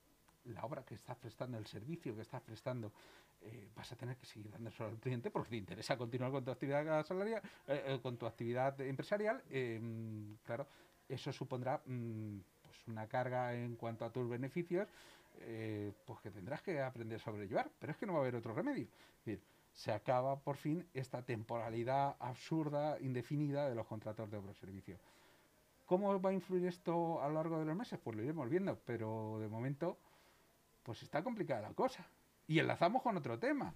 la 0.46 0.64
obra 0.64 0.84
que 0.86 0.96
estás 0.96 1.18
prestando, 1.18 1.58
el 1.58 1.66
servicio 1.66 2.16
que 2.16 2.22
estás 2.22 2.42
prestando, 2.42 2.94
eh, 3.42 3.70
vas 3.76 3.92
a 3.92 3.96
tener 3.96 4.18
que 4.18 4.26
seguir 4.26 4.52
dando 4.52 4.72
al 4.80 5.00
cliente 5.00 5.32
porque 5.32 5.50
te 5.52 5.58
interesa 5.58 5.98
continuar 5.98 6.32
con 6.32 6.44
tu 6.44 6.52
actividad 6.52 7.06
salarial, 7.06 7.42
eh, 7.68 7.84
eh, 7.88 8.00
con 8.02 8.18
tu 8.18 8.26
actividad 8.26 8.80
empresarial. 8.82 9.42
Em, 9.50 10.38
claro, 10.44 10.68
eso 11.08 11.32
supondrá 11.32 11.82
mm, 11.86 12.40
pues 12.62 12.88
una 12.88 13.08
carga 13.08 13.56
en 13.56 13.76
cuanto 13.76 14.06
a 14.06 14.12
tus 14.12 14.30
beneficios, 14.30 14.88
pues 16.06 16.20
que 16.22 16.32
tendrás 16.32 16.62
que 16.62 16.82
aprender 16.82 17.20
a 17.20 17.24
sobrellevar. 17.24 17.72
Pero 17.80 17.92
es 17.92 17.98
que 17.98 18.06
no 18.06 18.14
va 18.14 18.20
a 18.20 18.22
haber 18.22 18.36
otro 18.36 18.54
remedio. 18.54 18.86
Es 18.86 19.26
decir, 19.26 19.44
se 19.74 19.92
acaba 19.92 20.40
por 20.40 20.58
fin 20.58 20.88
esta 20.94 21.22
temporalidad 21.24 22.16
absurda, 22.20 23.00
indefinida 23.00 23.70
de 23.70 23.76
los 23.76 23.88
contratos 23.88 24.30
de 24.30 24.38
obra 24.38 24.54
servicio. 24.54 24.98
¿Cómo 25.86 26.22
va 26.22 26.30
a 26.30 26.34
influir 26.34 26.66
esto 26.66 27.22
a 27.22 27.28
lo 27.28 27.36
largo 27.36 27.60
de 27.60 27.66
los 27.66 27.76
meses? 27.76 28.00
Pues 28.04 28.16
lo 28.16 28.24
iremos 28.24 28.50
viendo, 28.50 28.78
pero 28.86 29.40
de 29.40 29.48
momento 29.48 29.98
pues 30.84 31.02
está 31.04 31.24
complicada 31.24 31.62
la 31.62 31.74
cosa. 31.74 32.06
Y 32.48 32.60
enlazamos 32.60 33.02
con 33.02 33.18
otro 33.18 33.40
tema. 33.40 33.74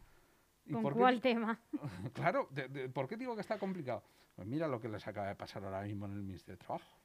¿Con 0.72 0.94
cuál 0.94 1.22
tema? 1.22 1.60
claro, 2.14 2.50
¿por 2.94 3.08
qué 3.08 3.18
digo 3.18 3.36
que 3.36 3.42
está 3.42 3.58
complicado? 3.60 4.04
Pues 4.36 4.48
mira 4.48 4.68
lo 4.68 4.80
que 4.80 4.90
les 4.90 5.06
acaba 5.08 5.28
de 5.28 5.36
pasar 5.36 5.64
ahora 5.64 5.82
mismo 5.82 6.06
en 6.06 6.14
el 6.14 6.22
Ministerio 6.22 6.58
de 6.58 6.66
Trabajo. 6.66 6.98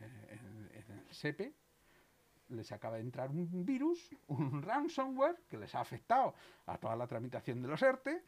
Eh, 0.00 0.38
en, 0.40 0.98
el 0.98 1.14
SEPE 1.14 1.52
les 2.48 2.72
acaba 2.72 2.96
de 2.96 3.02
entrar 3.02 3.30
un 3.30 3.64
virus, 3.64 4.10
un 4.28 4.62
ransomware, 4.62 5.36
que 5.48 5.56
les 5.56 5.74
ha 5.74 5.80
afectado 5.80 6.34
a 6.66 6.78
toda 6.78 6.96
la 6.96 7.06
tramitación 7.06 7.62
de 7.62 7.68
los 7.68 7.82
ERTE 7.82 8.24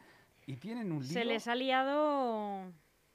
y 0.47 0.57
tienen 0.57 0.93
un 0.93 1.03
lío... 1.03 1.13
Se 1.13 1.25
les 1.25 1.47
ha 1.49 1.55
liado 1.55 2.73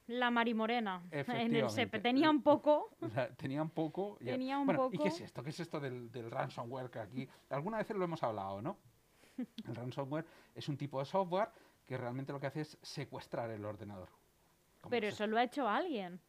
la 0.07 0.31
Marimorena 0.31 1.03
en 1.11 1.55
el 1.55 1.69
SEPE. 1.69 1.99
Tenía 1.99 2.29
un 2.29 2.41
poco. 2.41 2.91
tenía 3.37 3.61
un 3.61 3.69
poco. 3.69 4.17
Tenía 4.23 4.59
un 4.59 4.67
poco. 4.67 4.89
¿Y 4.93 4.97
qué 4.97 5.07
es 5.07 5.21
esto? 5.21 5.43
¿Qué 5.43 5.49
es 5.49 5.59
esto 5.59 5.79
del, 5.79 6.11
ransomware 6.29 6.89
que 6.89 6.99
aquí? 6.99 7.29
Alguna 7.49 7.77
vez 7.77 7.89
lo 7.91 8.03
hemos 8.03 8.21
hablado, 8.23 8.61
¿no? 8.61 8.77
El 9.67 9.75
ransomware 9.75 10.25
es 10.53 10.69
un 10.69 10.77
tipo 10.77 10.99
de 10.99 11.05
software 11.05 11.49
que 11.85 11.97
realmente 11.97 12.31
lo 12.31 12.39
que 12.39 12.47
hace 12.47 12.61
es 12.61 12.77
secuestrar 12.81 13.51
el 13.51 13.63
ordenador. 13.63 14.09
Pero 14.89 15.07
eso 15.07 15.27
lo 15.27 15.37
ha 15.37 15.43
hecho 15.43 15.67
alguien 15.67 16.19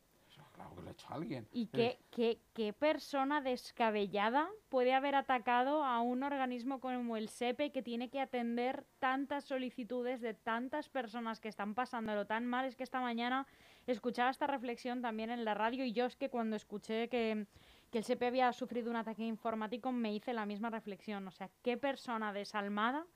claro 0.56 0.74
que 0.74 0.82
lo 0.82 0.88
ha 0.88 0.92
hecho 0.92 1.06
alguien. 1.10 1.46
¿Y 1.52 1.66
qué, 1.66 1.98
qué, 2.10 2.40
qué, 2.54 2.72
persona 2.72 3.40
descabellada 3.40 4.48
puede 4.68 4.94
haber 4.94 5.14
atacado 5.14 5.84
a 5.84 6.00
un 6.00 6.22
organismo 6.22 6.80
como 6.80 7.16
el 7.16 7.28
SEPE 7.28 7.70
que 7.70 7.82
tiene 7.82 8.08
que 8.08 8.20
atender 8.20 8.84
tantas 8.98 9.44
solicitudes 9.44 10.20
de 10.20 10.34
tantas 10.34 10.88
personas 10.88 11.40
que 11.40 11.48
están 11.48 11.74
pasándolo 11.74 12.26
tan 12.26 12.46
mal? 12.46 12.64
Es 12.64 12.74
que 12.74 12.82
esta 12.82 13.00
mañana 13.00 13.46
escuchaba 13.86 14.30
esta 14.30 14.46
reflexión 14.46 15.02
también 15.02 15.30
en 15.30 15.44
la 15.44 15.54
radio 15.54 15.84
y 15.84 15.92
yo 15.92 16.06
es 16.06 16.16
que 16.16 16.30
cuando 16.30 16.56
escuché 16.56 17.08
que, 17.08 17.46
que 17.90 17.98
el 17.98 18.04
SEPE 18.04 18.26
había 18.26 18.52
sufrido 18.52 18.90
un 18.90 18.96
ataque 18.96 19.24
informático 19.24 19.92
me 19.92 20.14
hice 20.14 20.32
la 20.32 20.46
misma 20.46 20.70
reflexión. 20.70 21.28
O 21.28 21.30
sea, 21.30 21.50
qué 21.62 21.76
persona 21.76 22.32
desalmada, 22.32 23.06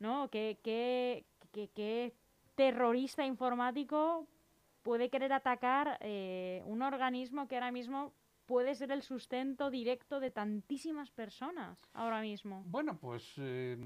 ¿no? 0.00 0.28
Qué, 0.30 0.58
qué, 0.62 1.24
qué, 1.52 1.70
qué 1.74 2.12
terrorista 2.56 3.24
informático 3.24 4.26
puede 4.86 5.10
querer 5.10 5.32
atacar 5.32 5.98
eh, 6.00 6.62
un 6.64 6.80
organismo 6.80 7.48
que 7.48 7.56
ahora 7.56 7.72
mismo 7.72 8.12
puede 8.46 8.72
ser 8.76 8.92
el 8.92 9.02
sustento 9.02 9.68
directo 9.68 10.20
de 10.20 10.30
tantísimas 10.30 11.10
personas 11.10 11.90
ahora 11.92 12.20
mismo. 12.20 12.62
Bueno, 12.68 12.96
pues 12.96 13.34
eh, 13.38 13.76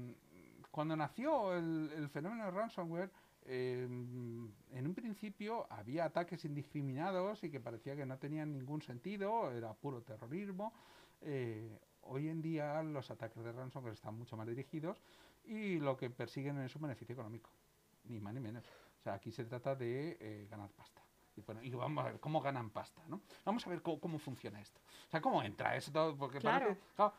cuando 0.69 0.95
nació 0.95 1.55
el, 1.55 2.07
fenómeno 2.09 2.45
de 2.45 2.51
ransomware, 2.51 3.09
eh, 3.45 3.83
en 3.83 4.85
un 4.85 4.93
principio 4.93 5.65
había 5.71 6.05
ataques 6.05 6.45
indiscriminados 6.45 7.43
y 7.43 7.49
que 7.49 7.59
parecía 7.59 7.95
que 7.95 8.05
no 8.05 8.19
tenían 8.19 8.53
ningún 8.53 8.83
sentido, 8.83 9.51
era 9.51 9.73
puro 9.73 10.03
terrorismo. 10.03 10.71
hoy 12.01 12.29
en 12.29 12.43
día 12.43 12.83
los 12.83 13.09
ataques 13.09 13.43
de 13.43 13.51
ransomware 13.51 13.95
están 13.95 14.19
mucho 14.19 14.37
más 14.37 14.45
dirigidos 14.45 15.01
y 15.45 15.79
lo 15.79 15.97
que 15.97 16.11
persiguen 16.11 16.59
es 16.59 16.75
un 16.75 16.83
beneficio 16.83 17.13
económico, 17.13 17.49
ni 18.03 18.19
más 18.19 18.35
ni 18.35 18.39
menos. 18.39 18.63
O 19.01 19.03
sea, 19.03 19.13
aquí 19.15 19.31
se 19.31 19.45
trata 19.45 19.75
de 19.75 20.15
eh, 20.19 20.47
ganar 20.47 20.69
pasta. 20.69 21.01
Y, 21.35 21.41
bueno, 21.41 21.63
y 21.63 21.71
vamos 21.71 22.05
a 22.05 22.11
ver 22.11 22.19
cómo 22.19 22.39
ganan 22.39 22.69
pasta, 22.69 23.01
¿no? 23.07 23.21
Vamos 23.43 23.65
a 23.65 23.69
ver 23.71 23.81
cómo, 23.81 24.19
funciona 24.19 24.61
esto. 24.61 24.79
O 25.07 25.09
sea, 25.09 25.21
cómo 25.21 25.41
entra 25.41 25.75
esto, 25.75 26.15
porque 26.19 26.39
parece... 26.39 26.77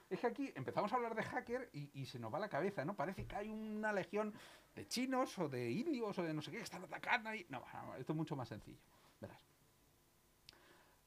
es 0.09 0.21
que 0.21 0.27
aquí 0.29 0.53
empezamos 0.55 0.93
a 0.93 0.97
hablar 0.97 1.17
de 1.17 1.25
hacker 1.25 1.71
y, 1.73 2.07
se 2.07 2.21
nos 2.21 2.33
va 2.33 2.39
la 2.39 2.49
cabeza, 2.49 2.85
¿no? 2.85 2.95
Parece 2.95 3.27
que 3.27 3.35
hay 3.35 3.49
una 3.49 3.93
legión 3.93 4.33
de 4.77 4.87
chinos 4.87 5.37
o 5.41 5.49
de 5.49 5.73
indios 5.73 6.17
o 6.17 6.23
de 6.23 6.33
no 6.33 6.41
sé 6.41 6.53
qué 6.53 6.59
que 6.59 6.63
están 6.63 6.85
atacando 6.85 7.31
ahí. 7.31 7.45
No, 7.49 7.65
esto 7.99 8.13
es 8.13 8.17
mucho 8.17 8.37
más 8.37 8.49
sencillo, 8.49 8.79
verás. 9.21 9.45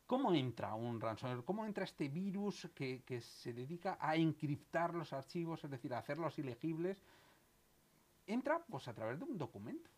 ¿Cómo 0.07 0.33
entra 0.33 0.73
un 0.73 0.99
ransomware? 0.99 1.45
¿Cómo 1.45 1.65
entra 1.65 1.85
este 1.85 2.09
virus 2.09 2.69
que, 2.75 3.01
que 3.03 3.21
se 3.21 3.53
dedica 3.53 3.97
a 3.99 4.17
encriptar 4.17 4.93
los 4.93 5.13
archivos, 5.13 5.63
es 5.63 5.71
decir, 5.71 5.93
a 5.93 5.99
hacerlos 5.99 6.37
ilegibles? 6.37 7.01
Entra 8.27 8.59
pues 8.59 8.89
a 8.89 8.93
través 8.93 9.19
de 9.19 9.25
un 9.25 9.37
documento. 9.37 9.89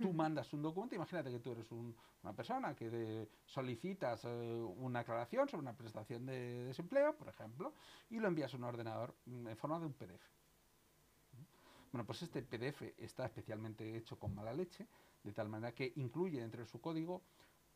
Tú 0.00 0.12
mandas 0.12 0.52
un 0.52 0.62
documento, 0.62 0.94
imagínate 0.94 1.30
que 1.30 1.40
tú 1.40 1.52
eres 1.52 1.70
un- 1.72 1.94
una 2.22 2.32
persona 2.32 2.74
que 2.74 2.88
de- 2.90 3.28
solicitas 3.44 4.24
eh, 4.24 4.28
una 4.76 5.00
aclaración 5.00 5.48
sobre 5.48 5.62
una 5.62 5.76
prestación 5.76 6.24
de 6.26 6.64
desempleo, 6.64 7.14
por 7.16 7.28
ejemplo, 7.28 7.74
y 8.08 8.18
lo 8.18 8.28
envías 8.28 8.52
a 8.54 8.56
un 8.56 8.64
ordenador 8.64 9.14
mm, 9.26 9.48
en 9.48 9.56
forma 9.56 9.78
de 9.78 9.86
un 9.86 9.92
PDF. 9.92 10.24
Bueno, 11.92 12.06
pues 12.06 12.22
este 12.22 12.42
PDF 12.42 12.94
está 12.98 13.26
especialmente 13.26 13.96
hecho 13.96 14.18
con 14.18 14.34
mala 14.34 14.52
leche, 14.54 14.86
de 15.24 15.32
tal 15.32 15.48
manera 15.48 15.72
que 15.74 15.92
incluye 15.96 16.40
dentro 16.40 16.60
de 16.60 16.66
su 16.66 16.80
código 16.80 17.22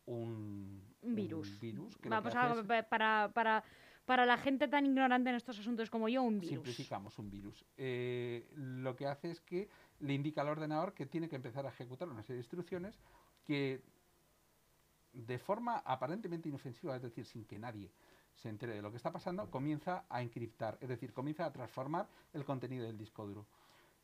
un, 0.07 0.83
Un 1.03 1.15
virus. 1.15 1.59
que 2.01 2.09
Vamos 2.09 2.35
a, 2.35 2.53
es- 2.53 2.85
para, 2.89 3.31
para, 3.33 3.65
para 4.05 4.25
la 4.27 4.37
gente 4.37 4.69
tan 4.69 4.87
ignorante 4.87 5.31
en 5.31 5.37
estos 5.37 5.59
asuntos 5.59 5.91
como 5.91 6.09
yo, 6.09 6.23
un 6.23 6.39
virus. 6.39 6.55
Simplificamos 6.57 7.19
un 7.19 7.31
virus. 7.31 7.65
Eh, 7.77 8.47
lo 8.55 8.95
que 8.95 9.07
hace 9.07 9.31
es 9.31 9.41
que 9.41 9.69
le 10.01 10.13
indica 10.15 10.41
al 10.43 10.49
ordenador 10.49 10.93
que 10.95 11.07
tiene 11.07 11.29
que 11.29 11.37
empezar 11.37 11.67
a 11.67 11.71
ejecutar 11.71 12.09
una 12.09 12.23
serie 12.23 12.37
de 12.37 12.41
instrucciones 12.43 12.99
que 13.45 13.83
de 15.13 15.39
forma 15.39 15.79
aparentemente 15.85 16.49
inofensiva, 16.49 16.97
es 16.97 17.03
decir, 17.03 17.25
sin 17.25 17.45
que 17.45 17.59
nadie 17.59 17.91
se 18.35 18.49
entere 18.49 18.75
de 18.75 18.83
lo 18.83 18.91
que 18.91 18.97
está 18.97 19.13
pasando, 19.13 19.49
comienza 19.51 20.05
a 20.09 20.21
encriptar, 20.21 20.77
es 20.81 20.89
decir, 20.89 21.13
comienza 21.13 21.45
a 21.45 21.53
transformar 21.53 22.09
el 22.33 22.45
contenido 22.45 22.85
del 22.85 22.99
disco 22.99 23.25
duro. 23.27 23.47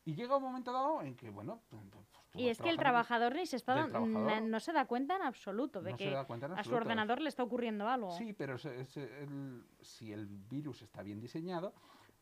Y 0.05 0.15
llega 0.15 0.37
un 0.37 0.41
momento 0.43 0.71
dado 0.71 1.01
en 1.03 1.15
que, 1.15 1.29
bueno, 1.29 1.59
pues, 1.69 1.83
pues, 1.91 2.05
tú 2.31 2.39
Y 2.39 2.47
es 2.47 2.57
que 2.59 2.69
el 2.69 2.77
trabajador 2.77 3.35
ni 3.35 3.45
se 3.45 3.57
está 3.57 3.87
trabajador. 3.87 4.41
no 4.41 4.59
se 4.59 4.71
da 4.71 4.85
cuenta 4.85 5.15
en 5.17 5.21
absoluto 5.23 5.81
de 5.81 5.91
no 5.91 5.97
se 5.97 6.05
que 6.05 6.11
da 6.11 6.25
cuenta 6.25 6.45
en 6.47 6.53
a 6.53 6.63
su 6.63 6.73
ordenador 6.73 7.21
le 7.21 7.29
está 7.29 7.43
ocurriendo 7.43 7.87
algo. 7.87 8.09
Sí, 8.17 8.33
pero 8.33 8.55
el- 8.55 9.65
si 9.81 10.11
el 10.11 10.25
virus 10.27 10.81
está 10.81 11.03
bien 11.03 11.19
diseñado, 11.19 11.73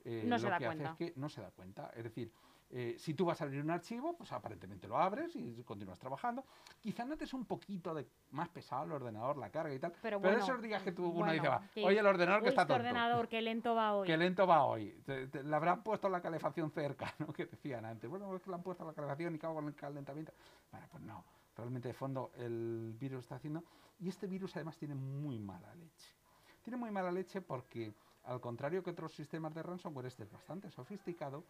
eh, 0.03 0.23
No 0.25 0.35
lo 0.35 0.39
se 0.39 0.49
da 0.49 0.57
que 0.57 0.65
hace 0.65 0.77
cuenta. 0.77 0.91
es 0.91 0.97
que 1.13 1.19
no 1.19 1.29
se 1.29 1.41
da 1.41 1.51
cuenta. 1.51 1.91
Es 1.95 2.03
decir, 2.03 2.31
eh, 2.71 2.95
si 2.99 3.13
tú 3.15 3.25
vas 3.25 3.41
a 3.41 3.45
abrir 3.45 3.61
un 3.63 3.71
archivo, 3.71 4.15
pues 4.15 4.31
aparentemente 4.31 4.87
lo 4.87 4.97
abres 4.97 5.35
y 5.35 5.63
continúas 5.63 5.97
trabajando. 5.97 6.43
Quizá 6.79 7.03
notes 7.03 7.33
un 7.33 7.45
poquito 7.45 7.93
de 7.95 8.05
más 8.31 8.47
pesado 8.49 8.83
el 8.85 8.91
ordenador, 8.91 9.37
la 9.37 9.49
carga 9.49 9.73
y 9.73 9.79
tal. 9.79 9.91
Pero 10.01 10.19
Pero, 10.19 10.19
bueno, 10.19 10.37
esos 10.43 10.61
días 10.61 10.83
que 10.83 10.91
tú 10.91 11.05
uno 11.05 11.13
bueno, 11.13 11.33
dice, 11.33 11.47
va, 11.47 11.61
que- 11.73 11.83
oye, 11.83 11.99
el 11.99 12.05
ordenador 12.05 12.43
que 12.43 12.49
está 12.49 12.61
este 12.61 12.73
tonto. 12.73 12.87
ordenador, 12.87 13.27
qué 13.27 13.41
lento 13.41 13.73
va 13.73 13.95
hoy. 13.95 14.07
Qué 14.07 14.17
lento 14.17 14.45
va 14.45 14.63
hoy. 14.65 14.91
Te- 15.05 15.27
te- 15.27 15.43
le 15.43 15.55
habrán 15.55 15.81
puesto 15.81 16.09
la 16.09 16.21
calefacción 16.21 16.69
cerca, 16.71 17.11
¿no? 17.19 17.33
Que 17.33 17.47
decían 17.47 17.85
antes. 17.85 18.07
Bueno, 18.09 18.35
es 18.35 18.41
que 18.43 18.49
le 18.51 18.55
han 18.55 18.63
puesto 18.63 18.85
la 18.85 18.93
calefacción 18.93 19.33
y 19.33 19.39
cago 19.39 19.55
con 19.55 19.65
el 19.67 19.73
calentamiento. 19.75 20.31
Bueno, 20.71 20.87
pues 20.91 21.03
no. 21.03 21.23
Realmente, 21.57 21.87
de 21.89 21.93
fondo, 21.93 22.31
el 22.37 22.95
virus 22.99 23.21
está 23.25 23.35
haciendo. 23.35 23.63
Y 23.99 24.07
este 24.09 24.27
virus, 24.27 24.55
además, 24.55 24.77
tiene 24.77 24.93
muy 24.95 25.39
mala 25.39 25.73
leche. 25.75 26.13
Tiene 26.61 26.77
muy 26.77 26.91
mala 26.91 27.11
leche 27.11 27.41
porque, 27.41 27.91
al 28.25 28.39
contrario 28.39 28.81
que 28.83 28.91
otros 28.91 29.11
sistemas 29.13 29.53
de 29.55 29.63
ransomware, 29.63 30.05
este 30.05 30.23
es 30.23 30.31
bastante 30.31 30.69
sofisticado. 30.69 31.43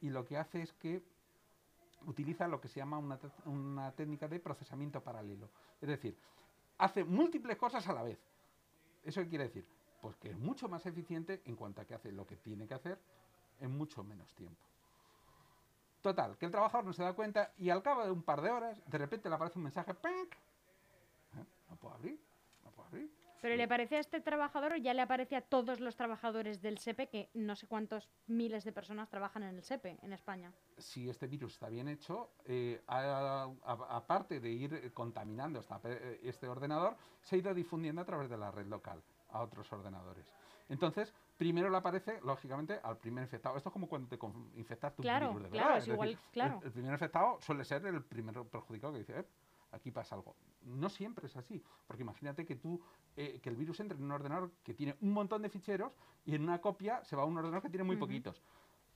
Y 0.00 0.10
lo 0.10 0.24
que 0.24 0.36
hace 0.38 0.62
es 0.62 0.72
que 0.74 1.02
utiliza 2.06 2.48
lo 2.48 2.60
que 2.60 2.68
se 2.68 2.80
llama 2.80 2.98
una, 2.98 3.18
una 3.44 3.92
técnica 3.92 4.28
de 4.28 4.40
procesamiento 4.40 5.02
paralelo. 5.02 5.50
Es 5.80 5.88
decir, 5.88 6.16
hace 6.78 7.04
múltiples 7.04 7.56
cosas 7.56 7.86
a 7.88 7.92
la 7.92 8.02
vez. 8.02 8.18
¿Eso 9.04 9.20
qué 9.22 9.28
quiere 9.28 9.44
decir? 9.44 9.66
Pues 10.00 10.16
que 10.16 10.30
es 10.30 10.38
mucho 10.38 10.68
más 10.68 10.84
eficiente 10.86 11.42
en 11.44 11.56
cuanto 11.56 11.80
a 11.80 11.84
que 11.84 11.94
hace 11.94 12.12
lo 12.12 12.26
que 12.26 12.36
tiene 12.36 12.66
que 12.66 12.74
hacer 12.74 12.98
en 13.60 13.76
mucho 13.76 14.02
menos 14.02 14.34
tiempo. 14.34 14.60
Total, 16.00 16.36
que 16.38 16.46
el 16.46 16.52
trabajador 16.52 16.86
no 16.86 16.92
se 16.94 17.02
da 17.02 17.12
cuenta 17.12 17.52
y 17.58 17.68
al 17.68 17.82
cabo 17.82 18.04
de 18.04 18.10
un 18.10 18.22
par 18.22 18.40
de 18.40 18.50
horas, 18.50 18.82
de 18.86 18.98
repente 18.98 19.28
le 19.28 19.34
aparece 19.34 19.58
un 19.58 19.64
mensaje. 19.64 19.90
¿Eh? 19.92 20.28
No 21.68 21.76
puedo 21.76 21.94
abrir, 21.94 22.18
no 22.64 22.70
puedo 22.70 22.88
abrir. 22.88 23.10
Pero 23.40 23.56
le 23.56 23.62
aparece 23.64 23.96
a 23.96 24.00
este 24.00 24.20
trabajador 24.20 24.72
o 24.72 24.76
ya 24.76 24.92
le 24.94 25.02
aparece 25.02 25.36
a 25.36 25.40
todos 25.40 25.80
los 25.80 25.96
trabajadores 25.96 26.60
del 26.60 26.78
SEPE, 26.78 27.08
que 27.08 27.30
no 27.34 27.56
sé 27.56 27.66
cuántos 27.66 28.08
miles 28.26 28.64
de 28.64 28.72
personas 28.72 29.08
trabajan 29.08 29.42
en 29.44 29.56
el 29.56 29.62
SEPE 29.62 29.98
en 30.02 30.12
España. 30.12 30.52
si 30.76 31.08
este 31.10 31.26
virus 31.26 31.52
está 31.54 31.68
bien 31.68 31.88
hecho, 31.88 32.30
eh, 32.46 32.82
aparte 32.86 34.40
de 34.40 34.50
ir 34.50 34.92
contaminando 34.92 35.60
esta 35.60 35.80
eh, 35.84 36.20
este 36.22 36.48
ordenador, 36.48 36.96
se 37.22 37.36
ha 37.36 37.38
ido 37.38 37.52
difundiendo 37.54 38.00
a 38.00 38.04
través 38.04 38.28
de 38.30 38.36
la 38.38 38.50
red 38.50 38.66
local 38.66 39.02
a 39.30 39.42
otros 39.42 39.70
ordenadores. 39.72 40.26
Entonces, 40.68 41.12
primero 41.36 41.68
le 41.68 41.76
aparece, 41.76 42.20
lógicamente, 42.22 42.78
al 42.82 42.96
primer 42.96 43.24
infectado. 43.24 43.56
Esto 43.56 43.70
es 43.70 43.72
como 43.72 43.88
cuando 43.88 44.08
te 44.08 44.18
infectas 44.56 44.94
tu 44.94 45.02
Claro, 45.02 45.28
virus 45.28 45.42
de 45.44 45.50
claro, 45.50 45.68
verdad. 45.70 45.82
es 45.82 45.88
igual, 45.88 46.08
el- 46.10 46.18
claro. 46.32 46.60
El, 46.62 46.70
primer 46.72 46.92
infectado 46.92 47.38
suele 47.40 47.64
ser 47.64 47.84
el 47.86 48.04
primer 48.04 48.34
perjudicado 48.44 48.92
que 48.92 49.00
dice, 49.00 49.18
"Eh, 49.18 49.24
aquí 49.72 49.90
pasa 49.90 50.14
algo. 50.14 50.36
No 50.62 50.88
siempre 50.88 51.26
es 51.26 51.36
así, 51.36 51.62
porque 51.86 52.02
imagínate 52.02 52.44
que 52.44 52.56
tú, 52.56 52.80
eh, 53.16 53.40
que 53.42 53.48
el 53.48 53.56
virus 53.56 53.80
entre 53.80 53.96
en 53.96 54.04
un 54.04 54.12
ordenador 54.12 54.52
que 54.62 54.74
tiene 54.74 54.96
un 55.00 55.12
montón 55.12 55.42
de 55.42 55.48
ficheros 55.48 55.92
y 56.24 56.34
en 56.34 56.42
una 56.42 56.60
copia 56.60 57.04
se 57.04 57.16
va 57.16 57.22
a 57.22 57.26
un 57.26 57.36
ordenador 57.36 57.62
que 57.62 57.70
tiene 57.70 57.84
muy 57.84 57.96
poquitos. 57.96 58.42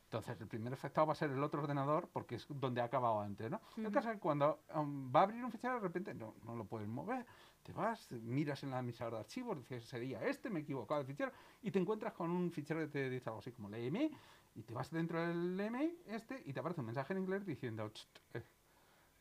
Entonces, 0.04 0.40
el 0.40 0.46
primer 0.46 0.72
afectado 0.72 1.08
va 1.08 1.12
a 1.14 1.16
ser 1.16 1.30
el 1.30 1.42
otro 1.42 1.62
ordenador 1.62 2.08
porque 2.12 2.36
es 2.36 2.46
donde 2.48 2.80
ha 2.80 2.84
acabado 2.84 3.20
antes, 3.20 3.50
¿no? 3.50 3.60
El 3.76 3.86
Ujú. 3.86 3.92
caso 3.92 4.10
es 4.10 4.14
que 4.14 4.20
cuando 4.20 4.60
um, 4.74 5.10
va 5.12 5.20
a 5.20 5.22
abrir 5.24 5.44
un 5.44 5.50
fichero, 5.50 5.74
de 5.74 5.80
repente 5.80 6.14
no, 6.14 6.34
no 6.44 6.54
lo 6.54 6.64
puedes 6.66 6.86
mover, 6.86 7.26
te 7.64 7.72
vas, 7.72 8.12
miras 8.12 8.62
en 8.62 8.68
el 8.68 8.76
administrador 8.76 9.14
de 9.14 9.20
archivos, 9.20 9.58
dices, 9.58 9.84
sería 9.84 10.24
este, 10.24 10.50
me 10.50 10.60
he 10.60 10.62
equivocado 10.62 11.00
de 11.00 11.06
fichero, 11.06 11.32
y 11.62 11.70
te 11.72 11.80
encuentras 11.80 12.12
con 12.12 12.30
un 12.30 12.52
fichero 12.52 12.80
que 12.80 12.86
te 12.86 13.10
dice 13.10 13.28
algo 13.28 13.40
así 13.40 13.50
como 13.50 13.68
LM, 13.68 14.10
y 14.54 14.62
te 14.62 14.72
vas 14.72 14.88
dentro 14.90 15.20
del 15.20 15.56
LM 15.58 15.96
este, 16.06 16.40
y 16.46 16.52
te 16.52 16.60
aparece 16.60 16.80
un 16.80 16.86
mensaje 16.86 17.12
en 17.12 17.18
inglés 17.20 17.44
diciendo, 17.44 17.88
"Cht, 17.88 18.06
eh, 18.34 18.42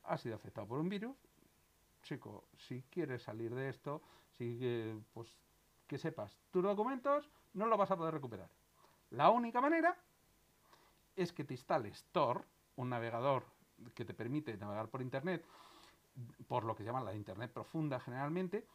has 0.03 0.21
sido 0.21 0.35
afectado 0.35 0.67
por 0.67 0.79
un 0.79 0.89
virus, 0.89 1.15
chico, 2.03 2.45
si 2.57 2.83
quieres 2.83 3.23
salir 3.23 3.53
de 3.55 3.69
esto, 3.69 4.01
si, 4.37 4.59
eh, 4.61 4.99
pues 5.13 5.35
que 5.87 5.97
sepas, 5.97 6.37
tus 6.51 6.63
documentos 6.63 7.29
no 7.53 7.65
los 7.65 7.77
vas 7.77 7.91
a 7.91 7.97
poder 7.97 8.13
recuperar. 8.13 8.49
La 9.11 9.29
única 9.29 9.61
manera 9.61 9.97
es 11.15 11.31
que 11.33 11.43
te 11.43 11.53
instales 11.53 12.05
Tor, 12.11 12.45
un 12.75 12.89
navegador 12.89 13.45
que 13.93 14.05
te 14.05 14.13
permite 14.13 14.57
navegar 14.57 14.89
por 14.89 15.01
Internet, 15.01 15.45
por 16.47 16.63
lo 16.63 16.75
que 16.75 16.83
llaman 16.83 17.05
la 17.05 17.13
Internet 17.13 17.51
profunda 17.51 17.99
generalmente, 17.99 18.65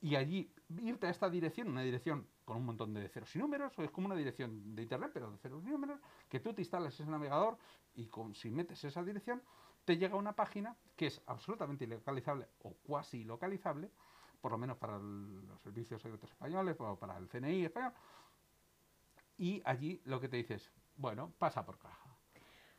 y 0.00 0.16
allí 0.16 0.50
irte 0.82 1.06
a 1.06 1.10
esta 1.10 1.30
dirección, 1.30 1.68
una 1.68 1.82
dirección 1.82 2.26
con 2.44 2.58
un 2.58 2.66
montón 2.66 2.92
de 2.92 3.08
ceros 3.08 3.34
y 3.34 3.38
números, 3.38 3.72
o 3.78 3.82
es 3.82 3.90
como 3.90 4.06
una 4.06 4.16
dirección 4.16 4.74
de 4.74 4.82
Internet, 4.82 5.10
pero 5.14 5.30
de 5.30 5.38
ceros 5.38 5.64
y 5.64 5.68
números, 5.68 6.00
que 6.28 6.40
tú 6.40 6.52
te 6.52 6.60
instales 6.62 6.94
ese 6.94 7.10
navegador 7.10 7.56
y 7.94 8.06
con, 8.06 8.34
si 8.34 8.50
metes 8.50 8.84
esa 8.84 9.02
dirección, 9.02 9.42
te 9.84 9.96
llega 9.96 10.16
una 10.16 10.32
página 10.34 10.76
que 10.96 11.06
es 11.06 11.20
absolutamente 11.26 11.84
ilocalizable 11.84 12.48
o 12.62 12.72
cuasi 12.82 13.24
localizable, 13.24 13.90
por 14.40 14.52
lo 14.52 14.58
menos 14.58 14.76
para 14.76 14.96
el- 14.96 15.46
los 15.46 15.60
servicios 15.62 16.00
secretos 16.02 16.30
españoles 16.30 16.76
o 16.78 16.96
para 16.98 17.16
el 17.16 17.28
CNI 17.28 17.64
español, 17.66 17.92
y 19.36 19.62
allí 19.64 20.00
lo 20.04 20.20
que 20.20 20.28
te 20.28 20.36
dices, 20.36 20.70
bueno, 20.96 21.32
pasa 21.38 21.64
por 21.64 21.78
caja. 21.78 22.10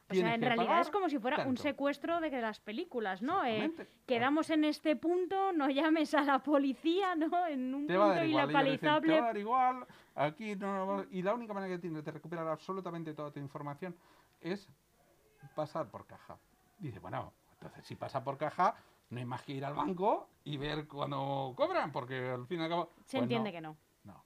O 0.07 0.13
sea, 0.13 0.35
en 0.35 0.41
realidad 0.41 0.81
es 0.81 0.89
como 0.91 1.09
si 1.09 1.17
fuera 1.17 1.37
un 1.47 1.57
secuestro 1.57 2.19
de 2.19 2.29
las 2.29 2.59
películas, 2.59 3.23
¿no? 3.23 3.43
Eh, 3.43 3.57
quedamos 4.05 4.51
en 4.51 4.63
este 4.63 4.95
punto, 4.95 5.51
no 5.51 5.67
llames 5.69 6.13
a 6.13 6.21
la 6.21 6.39
policía, 6.43 7.15
¿no? 7.15 7.47
En 7.47 7.73
un 7.73 7.87
te 7.87 7.97
va 7.97 8.05
a 8.05 8.07
punto 8.09 8.19
dar 8.19 8.29
igual, 8.29 8.49
ellos 8.49 8.71
dicen, 8.73 9.01
te 9.01 9.11
va 9.11 9.17
a 9.17 9.21
dar 9.21 9.37
igual, 9.37 9.87
aquí 10.13 10.55
no, 10.55 11.03
y 11.09 11.23
la 11.23 11.33
única 11.33 11.53
manera 11.55 11.73
que 11.75 11.81
tienes 11.81 12.05
de 12.05 12.11
recuperar 12.11 12.47
absolutamente 12.47 13.15
toda 13.15 13.31
tu 13.31 13.39
información 13.39 13.95
es 14.41 14.69
pasar 15.55 15.89
por 15.89 16.05
caja. 16.05 16.37
Dice, 16.77 16.99
bueno, 16.99 17.33
entonces 17.53 17.85
si 17.85 17.95
pasa 17.95 18.23
por 18.23 18.37
caja, 18.37 18.75
no 19.09 19.19
hay 19.19 19.25
más 19.25 19.41
que 19.43 19.53
ir 19.53 19.65
al 19.65 19.73
banco 19.73 20.29
y 20.43 20.57
ver 20.57 20.87
cuando 20.87 21.53
cobran, 21.55 21.91
porque 21.91 22.29
al 22.29 22.45
fin 22.47 22.59
y 22.59 22.63
al 22.63 22.69
cabo... 22.69 22.91
Se 23.05 23.17
pues 23.17 23.23
entiende 23.23 23.49
no, 23.49 23.55
que 23.55 23.61
no. 23.61 23.77
No, 24.03 24.25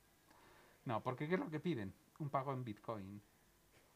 no, 0.86 1.04
porque 1.04 1.28
¿qué 1.28 1.36
es 1.36 1.40
lo 1.40 1.50
que 1.50 1.60
piden? 1.60 1.94
Un 2.20 2.30
pago 2.30 2.54
en 2.54 2.64
Bitcoin. 2.64 3.22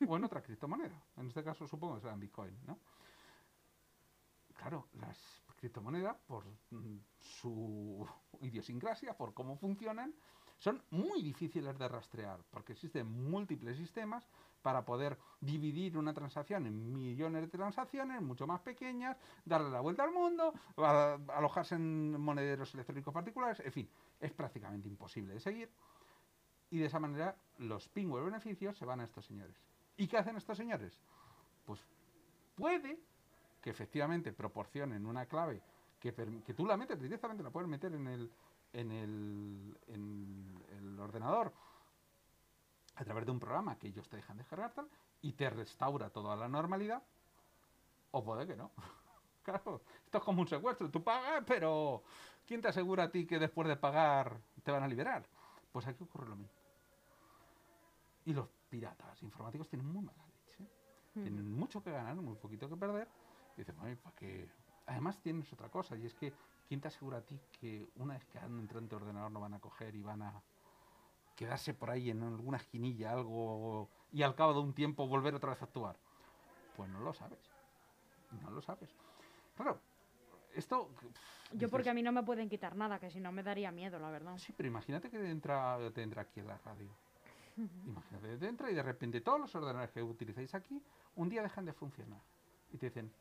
O 0.08 0.18
en 0.18 0.24
otra 0.24 0.42
criptomoneda. 0.42 1.02
En 1.18 1.28
este 1.28 1.44
caso 1.44 1.68
supongo 1.68 1.96
que 1.96 2.02
será 2.02 2.14
en 2.14 2.20
Bitcoin, 2.20 2.58
¿no? 2.66 2.78
Claro, 4.54 4.88
las 4.94 5.18
criptomonedas, 5.56 6.18
por 6.28 6.46
su 7.20 8.08
idiosincrasia, 8.42 9.16
por 9.16 9.34
cómo 9.34 9.58
funcionan, 9.58 10.14
son 10.58 10.82
muy 10.92 11.22
difíciles 11.22 11.78
de 11.78 11.88
rastrear, 11.88 12.40
porque 12.50 12.74
existen 12.74 13.10
múltiples 13.10 13.78
sistemas 13.78 14.28
para 14.64 14.84
poder 14.84 15.20
dividir 15.42 15.98
una 15.98 16.14
transacción 16.14 16.66
en 16.66 16.92
millones 16.92 17.42
de 17.42 17.48
transacciones 17.50 18.22
mucho 18.22 18.48
más 18.48 18.62
pequeñas, 18.62 19.18
darle 19.46 19.70
la 19.70 19.82
vuelta 19.82 20.04
al 20.04 20.12
mundo, 20.12 20.54
alojarse 20.78 21.76
en 21.76 22.20
monederos 22.20 22.74
electrónicos 22.74 23.14
particulares, 23.14 23.60
en 23.60 23.72
fin, 23.72 23.90
es 24.20 24.32
prácticamente 24.32 24.88
imposible 24.88 25.34
de 25.34 25.40
seguir. 25.42 25.70
Y 26.72 26.80
de 26.80 26.86
esa 26.86 27.00
manera 27.00 27.36
los 27.60 27.88
pingües 27.90 28.26
beneficios 28.26 28.76
se 28.78 28.86
van 28.86 29.02
a 29.02 29.04
estos 29.04 29.26
señores. 29.26 29.56
¿Y 29.98 30.08
qué 30.08 30.18
hacen 30.18 30.38
estos 30.38 30.58
señores? 30.58 31.00
Pues 31.66 31.86
puede 32.56 32.98
que 33.62 33.70
efectivamente 33.70 34.32
proporcionen 34.32 35.06
una 35.06 35.26
clave 35.26 35.62
que, 36.00 36.14
que 36.14 36.54
tú 36.54 36.66
la 36.66 36.78
metes 36.78 37.00
directamente, 37.00 37.44
la 37.44 37.52
puedes 37.52 37.70
meter 37.70 37.94
en 37.94 38.08
el, 38.08 38.32
en 38.72 38.92
el, 38.92 39.78
en 39.88 40.64
el 40.78 41.00
ordenador 41.00 41.54
a 42.96 43.04
través 43.04 43.26
de 43.26 43.32
un 43.32 43.40
programa 43.40 43.78
que 43.78 43.88
ellos 43.88 44.08
te 44.10 44.18
dejan 44.18 44.38
descargar 44.38 44.74
tal 44.74 44.90
y 45.22 45.34
te 45.34 45.50
restaura 45.50 46.10
toda 46.10 46.36
la 46.36 46.48
normalidad, 46.48 47.02
o 48.12 48.24
puede 48.24 48.48
que 48.48 48.56
no. 48.56 48.72
Claro, 49.44 49.82
esto 50.06 50.20
es 50.20 50.24
como 50.24 50.42
un 50.42 50.48
secuestro. 50.48 50.90
Tú 50.90 51.04
pagas, 51.04 51.44
pero 51.46 52.02
¿quién 52.48 52.62
te 52.62 52.70
asegura 52.70 53.04
a 53.04 53.12
ti 53.12 53.26
que 53.26 53.38
después 53.40 53.68
de 53.68 53.76
pagar 53.76 54.40
te 54.64 54.72
van 54.72 54.84
a 54.84 54.88
liberar? 54.88 55.28
Pues 55.70 55.86
aquí 55.86 56.02
ocurre 56.02 56.30
lo 56.30 56.38
mismo. 56.38 56.56
Y 58.24 58.32
los 58.32 58.48
piratas 58.70 59.22
informáticos 59.22 59.68
tienen 59.68 59.86
muy 59.86 60.02
mala 60.02 60.26
leche. 60.28 60.64
Mm. 61.16 61.22
Tienen 61.24 61.52
mucho 61.52 61.84
que 61.84 61.92
ganar, 61.92 62.16
muy 62.16 62.36
poquito 62.36 62.70
que 62.70 62.78
perder. 62.78 63.10
Y 63.58 63.62
dicen, 63.62 63.76
"Ay, 63.82 63.96
¿para 63.96 64.16
qué? 64.16 64.50
Además 64.86 65.20
tienes 65.22 65.52
otra 65.52 65.68
cosa, 65.68 65.98
y 65.98 66.06
es 66.06 66.14
que 66.14 66.32
¿quién 66.70 66.80
te 66.80 66.88
asegura 66.88 67.18
a 67.18 67.22
ti 67.22 67.38
que 67.60 67.86
una 67.96 68.14
vez 68.14 68.24
que 68.26 68.40
han 68.40 68.60
entrado 68.60 68.80
en 68.80 68.88
tu 68.88 68.96
ordenador 68.96 69.30
no 69.30 69.42
van 69.42 69.56
a 69.56 69.60
coger 69.60 69.94
y 69.94 70.02
van 70.02 70.22
a 70.22 70.42
quedarse 71.44 71.74
por 71.74 71.90
ahí 71.90 72.10
en 72.10 72.24
alguna 72.24 72.58
esquinilla, 72.58 73.12
algo, 73.12 73.90
y 74.12 74.24
al 74.24 74.34
cabo 74.34 74.54
de 74.54 74.60
un 74.62 74.74
tiempo 74.74 75.08
volver 75.08 75.36
otra 75.36 75.50
vez 75.50 75.62
a 75.62 75.66
actuar? 75.66 75.98
Pues 76.76 76.90
no 76.90 77.02
lo 77.02 77.14
sabes. 77.14 77.40
No 78.42 78.50
lo 78.50 78.62
sabes. 78.62 78.90
Claro, 79.56 79.82
esto... 80.56 80.90
Yo 81.52 81.70
porque 81.70 81.84
dices, 81.84 81.92
a 81.92 81.94
mí 81.94 82.02
no 82.02 82.12
me 82.12 82.24
pueden 82.24 82.50
quitar 82.50 82.76
nada, 82.76 82.98
que 83.00 83.12
si 83.12 83.20
no 83.20 83.32
me 83.32 83.44
daría 83.44 83.72
miedo, 83.72 84.00
la 84.00 84.10
verdad. 84.10 84.38
Sí, 84.38 84.54
pero 84.56 84.68
imagínate 84.68 85.10
que 85.10 85.30
entra, 85.30 85.78
te 85.94 86.02
entra 86.02 86.22
aquí 86.22 86.40
en 86.40 86.48
la 86.48 86.58
radio. 86.60 86.90
Imagínate 87.86 88.30
que 88.30 88.38
te 88.38 88.48
entra 88.48 88.72
y 88.72 88.74
de 88.74 88.82
repente 88.82 89.22
todos 89.22 89.40
los 89.40 89.54
ordenadores 89.54 89.92
que 89.92 90.02
utilizáis 90.02 90.56
aquí 90.56 90.82
un 91.16 91.30
día 91.30 91.44
dejan 91.44 91.66
de 91.66 91.74
funcionar. 91.74 92.22
Y 92.72 92.78
te 92.78 92.88
dicen, 92.88 93.14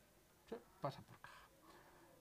"Sí, 0.49 0.55
pasa 0.81 1.03
por 1.03 1.19
caja. 1.19 1.47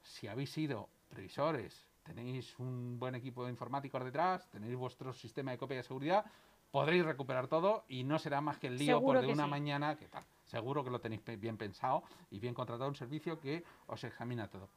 Si 0.02 0.26
habéis 0.26 0.50
sido 0.50 0.90
previsores, 1.08 1.86
tenéis 2.02 2.58
un 2.58 2.98
buen 2.98 3.14
equipo 3.14 3.44
de 3.44 3.50
informáticos 3.50 4.04
detrás, 4.04 4.48
tenéis 4.50 4.76
vuestro 4.76 5.12
sistema 5.12 5.50
de 5.52 5.58
copia 5.58 5.76
de 5.78 5.82
seguridad, 5.82 6.24
podréis 6.70 7.04
recuperar 7.04 7.48
todo 7.48 7.84
y 7.88 8.02
no 8.04 8.18
será 8.18 8.40
más 8.40 8.58
que 8.58 8.66
el 8.68 8.78
lío 8.78 8.96
Seguro 8.96 9.20
por 9.20 9.26
de 9.26 9.32
una 9.32 9.44
sí. 9.44 9.50
mañana 9.50 9.96
que 9.96 10.08
tal. 10.08 10.24
Seguro 10.44 10.82
que 10.84 10.90
lo 10.90 11.00
tenéis 11.00 11.22
bien 11.38 11.56
pensado 11.56 12.02
y 12.30 12.38
bien 12.40 12.54
contratado 12.54 12.88
un 12.88 12.96
servicio 12.96 13.38
que 13.40 13.64
os 13.86 14.02
examina 14.04 14.48
todo. 14.48 14.68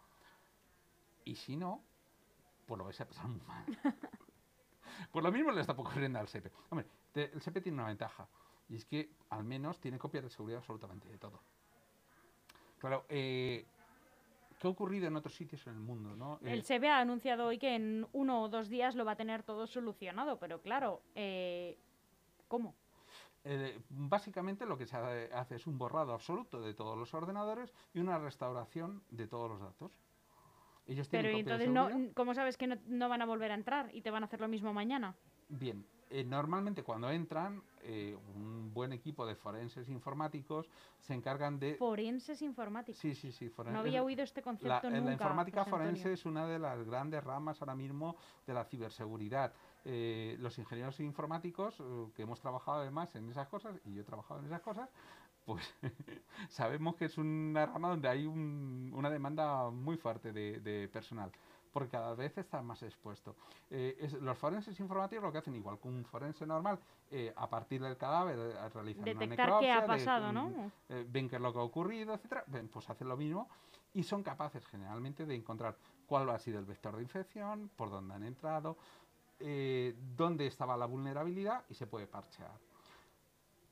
Y 1.24 1.36
si 1.36 1.56
no, 1.58 1.82
pues 2.68 2.78
lo 2.78 2.86
vais 2.86 3.00
a 3.02 3.08
pasar 3.08 3.28
muy 3.28 3.42
mal. 3.42 3.66
pues 5.12 5.24
lo 5.24 5.32
mismo 5.32 5.52
le 5.52 5.62
está 5.62 5.74
ocurriendo 5.74 6.20
al 6.20 6.28
SEPE. 6.28 6.52
Hombre, 6.70 6.88
te- 7.12 7.32
el 7.34 7.42
SEPE 7.42 7.62
tiene 7.62 7.78
una 7.78 7.88
ventaja 7.88 8.28
y 8.70 8.76
es 8.76 8.86
que 8.86 9.10
al 9.30 9.44
menos 9.44 9.80
tiene 9.80 9.98
copias 9.98 10.24
de 10.24 10.30
seguridad 10.30 10.60
absolutamente 10.60 11.08
de 11.10 11.18
todo. 11.18 11.40
Claro, 12.80 13.06
eh, 13.10 13.66
¿qué 14.66 14.70
ha 14.70 14.72
ocurrido 14.72 15.08
en 15.08 15.16
otros 15.16 15.36
sitios 15.36 15.66
en 15.68 15.74
el 15.74 15.80
mundo? 15.80 16.16
¿no? 16.16 16.40
Eh, 16.42 16.54
El 16.54 16.64
SEBE 16.64 16.90
ha 16.90 17.00
anunciado 17.00 17.46
hoy 17.46 17.60
que 17.60 17.76
en 17.76 18.08
uno 18.14 18.42
o 18.42 18.50
dos 18.50 18.68
días 18.68 18.96
lo 18.96 19.06
va 19.06 19.12
a 19.12 19.16
tener 19.16 19.44
todo 19.44 19.68
solucionado, 19.68 20.40
pero 20.40 20.60
claro, 20.62 21.04
eh, 21.14 21.78
¿cómo? 22.48 22.74
Eh, 23.44 23.80
básicamente 23.90 24.66
lo 24.66 24.76
que 24.76 24.88
se 24.88 24.96
ha- 24.98 25.40
hace 25.40 25.58
es 25.58 25.68
un 25.68 25.78
borrado 25.78 26.14
absoluto 26.14 26.62
de 26.62 26.74
todos 26.74 26.98
los 26.98 27.14
ordenadores 27.14 27.72
y 27.94 28.00
una 28.00 28.18
restauración 28.18 29.04
de 29.12 29.28
todos 29.28 29.52
los 29.52 29.60
datos. 29.62 29.92
Ellos 30.88 31.08
tienen 31.10 31.28
Pero 31.28 31.38
¿y 31.38 31.42
copia 31.44 31.58
de 31.60 31.66
entonces, 31.66 32.00
no. 32.08 32.14
¿cómo 32.16 32.34
sabes 32.34 32.58
que 32.58 32.66
no, 32.66 32.76
no 32.88 33.08
van 33.08 33.22
a 33.22 33.26
volver 33.28 33.52
a 33.52 33.56
entrar 33.56 33.94
y 33.94 34.02
te 34.02 34.10
van 34.10 34.24
a 34.24 34.26
hacer 34.26 34.42
lo 34.42 34.48
mismo 34.48 34.74
mañana? 34.74 35.16
Bien, 35.48 35.86
eh, 36.10 36.24
normalmente 36.24 36.84
cuando 36.84 37.10
entran, 37.10 37.62
eh, 37.82 38.18
un 38.36 38.74
buen 38.74 38.94
equipo 38.94 39.26
de 39.26 39.36
forenses 39.36 39.90
informáticos 39.90 40.70
se 41.00 41.14
encargan 41.14 41.60
de... 41.60 41.76
Forenses 41.76 42.42
informáticos. 42.42 43.00
Sí, 43.00 43.16
sí, 43.16 43.32
sí. 43.32 43.50
foren- 43.50 43.72
no 43.74 43.80
había 43.80 44.04
oído 44.04 44.24
este 44.24 44.42
La, 44.42 44.44
concepto 44.44 44.88
en 44.88 44.94
nunca. 44.94 45.06
la 45.08 45.14
informática 45.14 45.66
forense 45.66 46.14
es 46.14 46.26
una 46.26 46.48
de 46.48 46.60
las 46.60 46.84
grandes 46.86 47.24
ramas 47.24 47.62
ahora 47.62 47.76
mismo 47.76 48.16
de 48.46 48.54
la 48.54 48.66
ciberseguridad. 48.66 49.54
Eh, 49.84 50.36
los 50.40 50.58
ingenieros 50.58 51.00
informáticos 51.00 51.76
que 52.16 52.24
hemos 52.24 52.40
trabajado 52.40 52.82
además 52.82 53.16
en 53.16 53.30
esas 53.30 53.48
cosas, 53.48 53.76
y 53.86 53.94
yo 53.94 54.02
he 54.02 54.06
trabajado 54.06 54.40
en 54.40 54.48
esas 54.48 54.62
cosas, 54.62 54.90
pues 55.46 55.64
sabemos 56.50 56.96
que 56.96 57.06
es 57.06 57.18
una 57.18 57.66
rama 57.68 57.90
donde 57.90 58.08
hay 58.08 58.26
un- 58.26 58.92
una 58.96 59.10
demanda 59.10 59.70
muy 59.70 59.98
fuerte 59.98 60.32
de, 60.34 60.60
de 60.60 60.88
personal, 60.88 61.32
porque 61.76 61.90
cada 61.90 62.16
vez 62.16 62.38
está 62.38 62.62
más 62.62 62.82
expuesto. 62.84 63.36
Eh, 63.70 63.98
es- 64.00 64.14
los 64.14 64.38
forenses 64.38 64.80
informáticos 64.80 65.26
lo 65.26 65.32
que 65.34 65.40
hacen, 65.40 65.56
igual 65.56 65.78
que 65.78 65.90
un 65.90 66.06
forense 66.06 66.46
normal, 66.48 66.80
eh, 67.12 67.34
a 67.36 67.50
partir 67.50 67.82
del 67.82 67.98
cadáver 67.98 68.40
eh, 68.40 68.70
realizan 68.70 69.04
una 69.04 69.20
Detectar 69.20 69.36
qué 69.60 69.72
ha 69.74 69.82
necropsia, 69.82 69.82
de- 69.82 69.88
pasado, 69.88 70.32
¿no? 70.32 70.72
ven 71.10 71.28
qué 71.28 71.36
es 71.36 71.42
lo 71.42 71.52
que 71.52 71.60
ha 71.60 71.64
ocurrido, 71.64 72.14
etcétera, 72.14 72.46
ven, 72.48 72.70
pues 72.70 72.90
hacen 72.90 73.10
lo 73.10 73.18
mismo 73.18 73.50
y 73.94 74.04
son 74.04 74.24
capaces 74.24 74.66
generalmente 74.68 75.26
de 75.26 75.36
encontrar 75.36 75.76
cuál 76.08 76.30
ha 76.30 76.40
sido 76.40 76.60
el 76.60 76.66
vector 76.66 76.96
de 76.96 77.02
infección, 77.02 77.70
por 77.76 77.90
dónde 77.90 78.14
han 78.16 78.24
entrado, 78.24 78.78
eh, 79.42 79.94
dónde 80.16 80.48
estaba 80.48 80.78
la 80.78 80.86
vulnerabilidad 80.86 81.66
y 81.68 81.74
se 81.74 81.88
puede 81.88 82.08
parchear. 82.08 82.58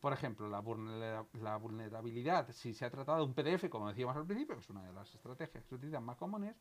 Por 0.01 0.11
ejemplo, 0.11 0.49
la, 0.49 0.59
vulnera- 0.61 1.25
la 1.41 1.55
vulnerabilidad, 1.55 2.51
si 2.51 2.73
se 2.73 2.83
ha 2.83 2.89
tratado 2.91 3.19
de 3.19 3.23
un 3.23 3.33
PDF, 3.33 3.69
como 3.69 3.87
decíamos 3.87 4.17
al 4.17 4.25
principio, 4.25 4.55
que 4.55 4.61
es 4.61 4.69
una 4.69 4.83
de 4.83 4.91
las 4.91 5.15
estrategias 5.15 5.63
que 5.63 5.69
se 5.69 5.75
utilizan 5.75 6.03
más 6.03 6.17
comunes, 6.17 6.53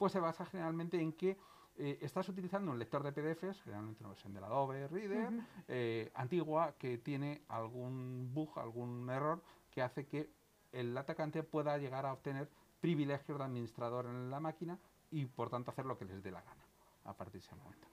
pues 0.00 0.12
se 0.12 0.18
basa 0.18 0.46
generalmente 0.46 0.98
en 0.98 1.12
que 1.12 1.36
eh, 1.76 1.98
estás 2.00 2.26
utilizando 2.30 2.70
un 2.72 2.78
lector 2.78 3.02
de 3.02 3.12
PDFs, 3.12 3.60
generalmente 3.60 4.02
una 4.02 4.08
versión 4.08 4.32
del 4.32 4.44
Adobe 4.44 4.88
Reader, 4.88 5.28
eh, 5.68 6.10
antigua 6.14 6.74
que 6.78 6.96
tiene 6.96 7.42
algún 7.48 8.30
bug, 8.32 8.58
algún 8.58 9.10
error 9.10 9.42
que 9.70 9.82
hace 9.82 10.06
que 10.06 10.30
el 10.72 10.96
atacante 10.96 11.42
pueda 11.42 11.76
llegar 11.76 12.06
a 12.06 12.14
obtener 12.14 12.48
privilegios 12.80 13.36
de 13.36 13.44
administrador 13.44 14.06
en 14.06 14.30
la 14.30 14.40
máquina 14.40 14.78
y 15.10 15.26
por 15.26 15.50
tanto 15.50 15.70
hacer 15.70 15.84
lo 15.84 15.98
que 15.98 16.06
les 16.06 16.22
dé 16.22 16.30
la 16.30 16.40
gana 16.40 16.64
a 17.04 17.12
partir 17.12 17.42
de 17.42 17.46
ese 17.46 17.54
momento. 17.56 17.86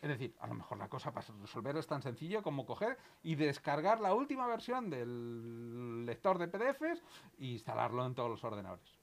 Es 0.00 0.08
decir, 0.08 0.34
a 0.40 0.46
lo 0.46 0.54
mejor 0.54 0.78
la 0.78 0.88
cosa 0.88 1.12
para 1.12 1.26
resolver 1.42 1.76
es 1.76 1.86
tan 1.86 2.00
sencillo 2.00 2.42
como 2.42 2.64
coger 2.64 2.96
y 3.22 3.34
descargar 3.34 4.00
la 4.00 4.14
última 4.14 4.46
versión 4.46 4.88
del 4.88 6.06
lector 6.06 6.38
de 6.38 6.48
PDFs 6.48 7.02
e 7.38 7.44
instalarlo 7.44 8.06
en 8.06 8.14
todos 8.14 8.30
los 8.30 8.42
ordenadores. 8.42 8.96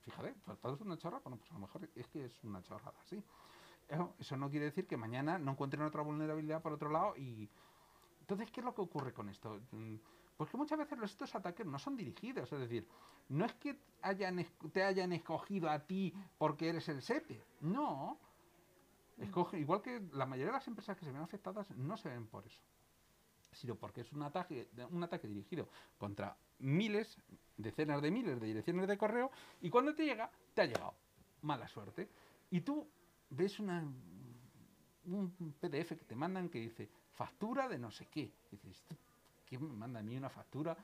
Fíjate, 0.00 0.34
es 0.62 0.80
una 0.80 0.96
chorrada. 0.96 1.22
Bueno, 1.22 1.38
pues 1.38 1.50
a 1.50 1.54
lo 1.54 1.60
mejor 1.60 1.88
es 1.94 2.06
que 2.08 2.24
es 2.24 2.44
una 2.44 2.62
chorrada, 2.62 2.94
sí. 3.04 3.22
Eso, 4.18 4.36
no 4.36 4.50
quiere 4.50 4.66
decir 4.66 4.86
que 4.86 4.96
mañana 4.96 5.38
no 5.38 5.52
encuentren 5.52 5.82
otra 5.82 6.02
vulnerabilidad 6.02 6.62
por 6.62 6.72
otro 6.72 6.90
lado 6.90 7.16
y... 7.16 7.48
Entonces, 8.20 8.50
¿qué 8.50 8.60
es 8.60 8.64
lo 8.64 8.74
que 8.74 8.80
ocurre 8.82 9.12
con 9.12 9.28
esto? 9.28 9.60
Mm, 9.70 9.96
Pues 10.36 10.50
que 10.50 10.56
muchas 10.56 10.78
veces 10.78 10.98
estos 11.02 11.34
ataques 11.34 11.64
no 11.64 11.78
son 11.78 11.96
dirigidos, 11.96 12.52
es 12.52 12.58
decir, 12.58 12.88
no 13.28 13.44
es 13.44 13.54
que 13.54 13.78
hayan, 14.02 14.44
te 14.72 14.82
hayan 14.82 15.12
escogido 15.12 15.70
a 15.70 15.86
ti 15.86 16.12
porque 16.36 16.68
eres 16.68 16.88
el 16.88 17.00
SEPE, 17.02 17.42
no. 17.60 18.18
Escoge, 19.18 19.58
igual 19.58 19.80
que 19.82 20.00
la 20.12 20.26
mayoría 20.26 20.52
de 20.52 20.58
las 20.58 20.68
empresas 20.68 20.96
que 20.96 21.04
se 21.04 21.12
ven 21.12 21.22
afectadas 21.22 21.70
no 21.70 21.96
se 21.96 22.08
ven 22.10 22.26
por 22.26 22.44
eso, 22.46 22.60
sino 23.56 23.74
porque 23.74 24.02
es 24.02 24.12
un 24.12 24.22
ataque, 24.22 24.68
un 24.90 25.02
ataque 25.02 25.26
dirigido 25.26 25.68
contra 25.98 26.36
miles, 26.58 27.18
decenas 27.56 28.02
de 28.02 28.10
miles 28.10 28.40
de 28.40 28.46
direcciones 28.46 28.86
de 28.88 28.98
correo 28.98 29.30
y 29.60 29.70
cuando 29.70 29.94
te 29.94 30.04
llega, 30.04 30.30
te 30.54 30.62
ha 30.62 30.66
llegado. 30.66 30.94
Mala 31.42 31.68
suerte. 31.68 32.08
Y 32.50 32.60
tú 32.60 32.86
ves 33.30 33.58
una, 33.58 33.82
un 35.04 35.54
PDF 35.60 35.96
que 35.96 36.04
te 36.04 36.14
mandan 36.14 36.48
que 36.48 36.60
dice 36.60 36.88
factura 37.14 37.68
de 37.68 37.78
no 37.78 37.90
sé 37.90 38.06
qué. 38.06 38.30
Dices, 38.50 38.70
"¿Esto 38.70 38.96
¿quién 39.46 39.66
me 39.66 39.72
manda 39.74 40.00
a 40.00 40.02
mí 40.02 40.16
una 40.16 40.28
factura? 40.28 40.76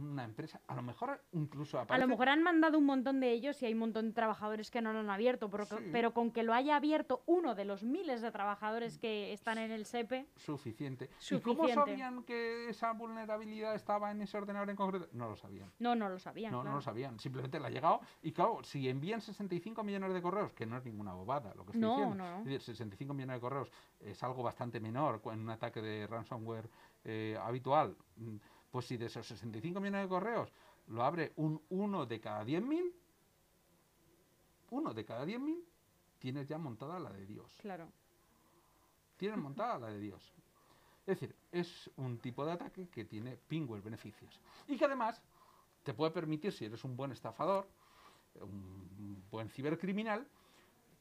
Una 0.00 0.24
empresa. 0.24 0.60
A 0.66 0.74
lo 0.74 0.82
mejor 0.82 1.20
incluso 1.32 1.78
A 1.78 1.82
aparece. 1.82 2.06
lo 2.06 2.08
mejor 2.08 2.28
han 2.30 2.42
mandado 2.42 2.78
un 2.78 2.86
montón 2.86 3.20
de 3.20 3.30
ellos 3.32 3.60
y 3.62 3.66
hay 3.66 3.74
un 3.74 3.80
montón 3.80 4.06
de 4.08 4.12
trabajadores 4.14 4.70
que 4.70 4.80
no 4.80 4.92
lo 4.92 5.00
han 5.00 5.10
abierto, 5.10 5.50
pero, 5.50 5.64
Sí. 5.66 5.74
pero 5.92 6.14
con 6.14 6.30
que 6.32 6.42
lo 6.42 6.54
haya 6.54 6.76
abierto 6.76 7.22
uno 7.26 7.54
de 7.54 7.64
los 7.64 7.82
miles 7.82 8.22
de 8.22 8.30
trabajadores 8.30 8.98
que 8.98 9.32
están 9.32 9.58
en 9.58 9.70
el 9.70 9.84
SEPE, 9.84 10.26
Suficiente. 10.36 11.10
¿Y 11.30 11.38
cómo 11.40 11.62
Suficiente. 11.64 11.74
sabían 11.90 12.22
que 12.24 12.68
esa 12.70 12.92
vulnerabilidad 12.92 13.74
estaba 13.74 14.10
en 14.10 14.22
ese 14.22 14.36
ordenador 14.38 14.70
en 14.70 14.76
concreto? 14.76 15.08
No 15.12 15.28
lo 15.28 15.36
sabían. 15.36 15.70
no, 15.78 15.94
no 15.94 16.08
lo 16.08 16.18
sabían. 16.18 16.52
No, 16.52 16.64
no 16.64 16.72
lo 16.74 16.80
sabían. 16.80 17.18
Simplemente 17.18 17.60
le 17.60 17.66
ha 17.66 17.70
llegado. 17.70 18.00
Y 18.22 18.32
claro, 18.32 18.58
si 18.62 18.88
envían 18.88 19.20
65 19.20 19.82
millones 19.84 20.12
de 20.14 20.22
correos, 20.22 20.52
que 20.52 20.66
no 20.66 20.76
es 20.76 20.84
ninguna 20.84 21.12
bobada 21.14 21.52
lo 21.54 21.64
que 21.64 21.72
estoy 21.72 21.80
No, 21.82 21.96
diciendo. 21.96 22.14
no. 22.16 22.38
Es 22.38 22.44
decir, 22.44 22.60
65 22.62 23.12
millones 23.14 23.36
de 23.36 23.40
correos 23.40 23.70
es 24.00 24.22
algo 24.22 24.42
bastante 24.42 24.80
menor 24.80 25.20
en 25.26 25.40
un 25.40 25.50
ataque 25.50 25.82
de 25.82 26.06
ransomware 26.06 26.68
eh, 27.04 27.36
habitual. 27.42 27.96
Pues 28.70 28.86
si 28.86 28.96
de 28.96 29.06
esos 29.06 29.26
65 29.26 29.80
millones 29.80 30.02
de 30.02 30.08
correos 30.08 30.52
lo 30.88 31.02
abre 31.02 31.32
un 31.36 31.60
1 31.70 32.06
de 32.06 32.20
cada 32.20 32.44
10.000, 32.44 32.92
uno 34.70 34.94
de 34.94 35.04
cada 35.04 35.24
10.000, 35.24 35.62
tienes 36.18 36.48
ya 36.48 36.58
montada 36.58 36.98
la 36.98 37.10
de 37.10 37.26
Dios. 37.26 37.52
Claro. 37.60 37.88
Tienes 39.16 39.38
montada 39.42 39.78
la 39.78 39.88
de 39.88 39.98
Dios. 39.98 40.32
Es 41.06 41.18
decir, 41.18 41.34
es 41.50 41.90
un 41.96 42.18
tipo 42.18 42.44
de 42.44 42.52
ataque 42.52 42.88
que 42.88 43.04
tiene 43.04 43.36
pingües 43.36 43.82
beneficios. 43.82 44.38
Y 44.68 44.76
que 44.76 44.84
además 44.84 45.20
te 45.82 45.94
puede 45.94 46.12
permitir, 46.12 46.52
si 46.52 46.66
eres 46.66 46.84
un 46.84 46.96
buen 46.96 47.10
estafador, 47.10 47.66
un 48.40 49.24
buen 49.30 49.48
cibercriminal, 49.48 50.26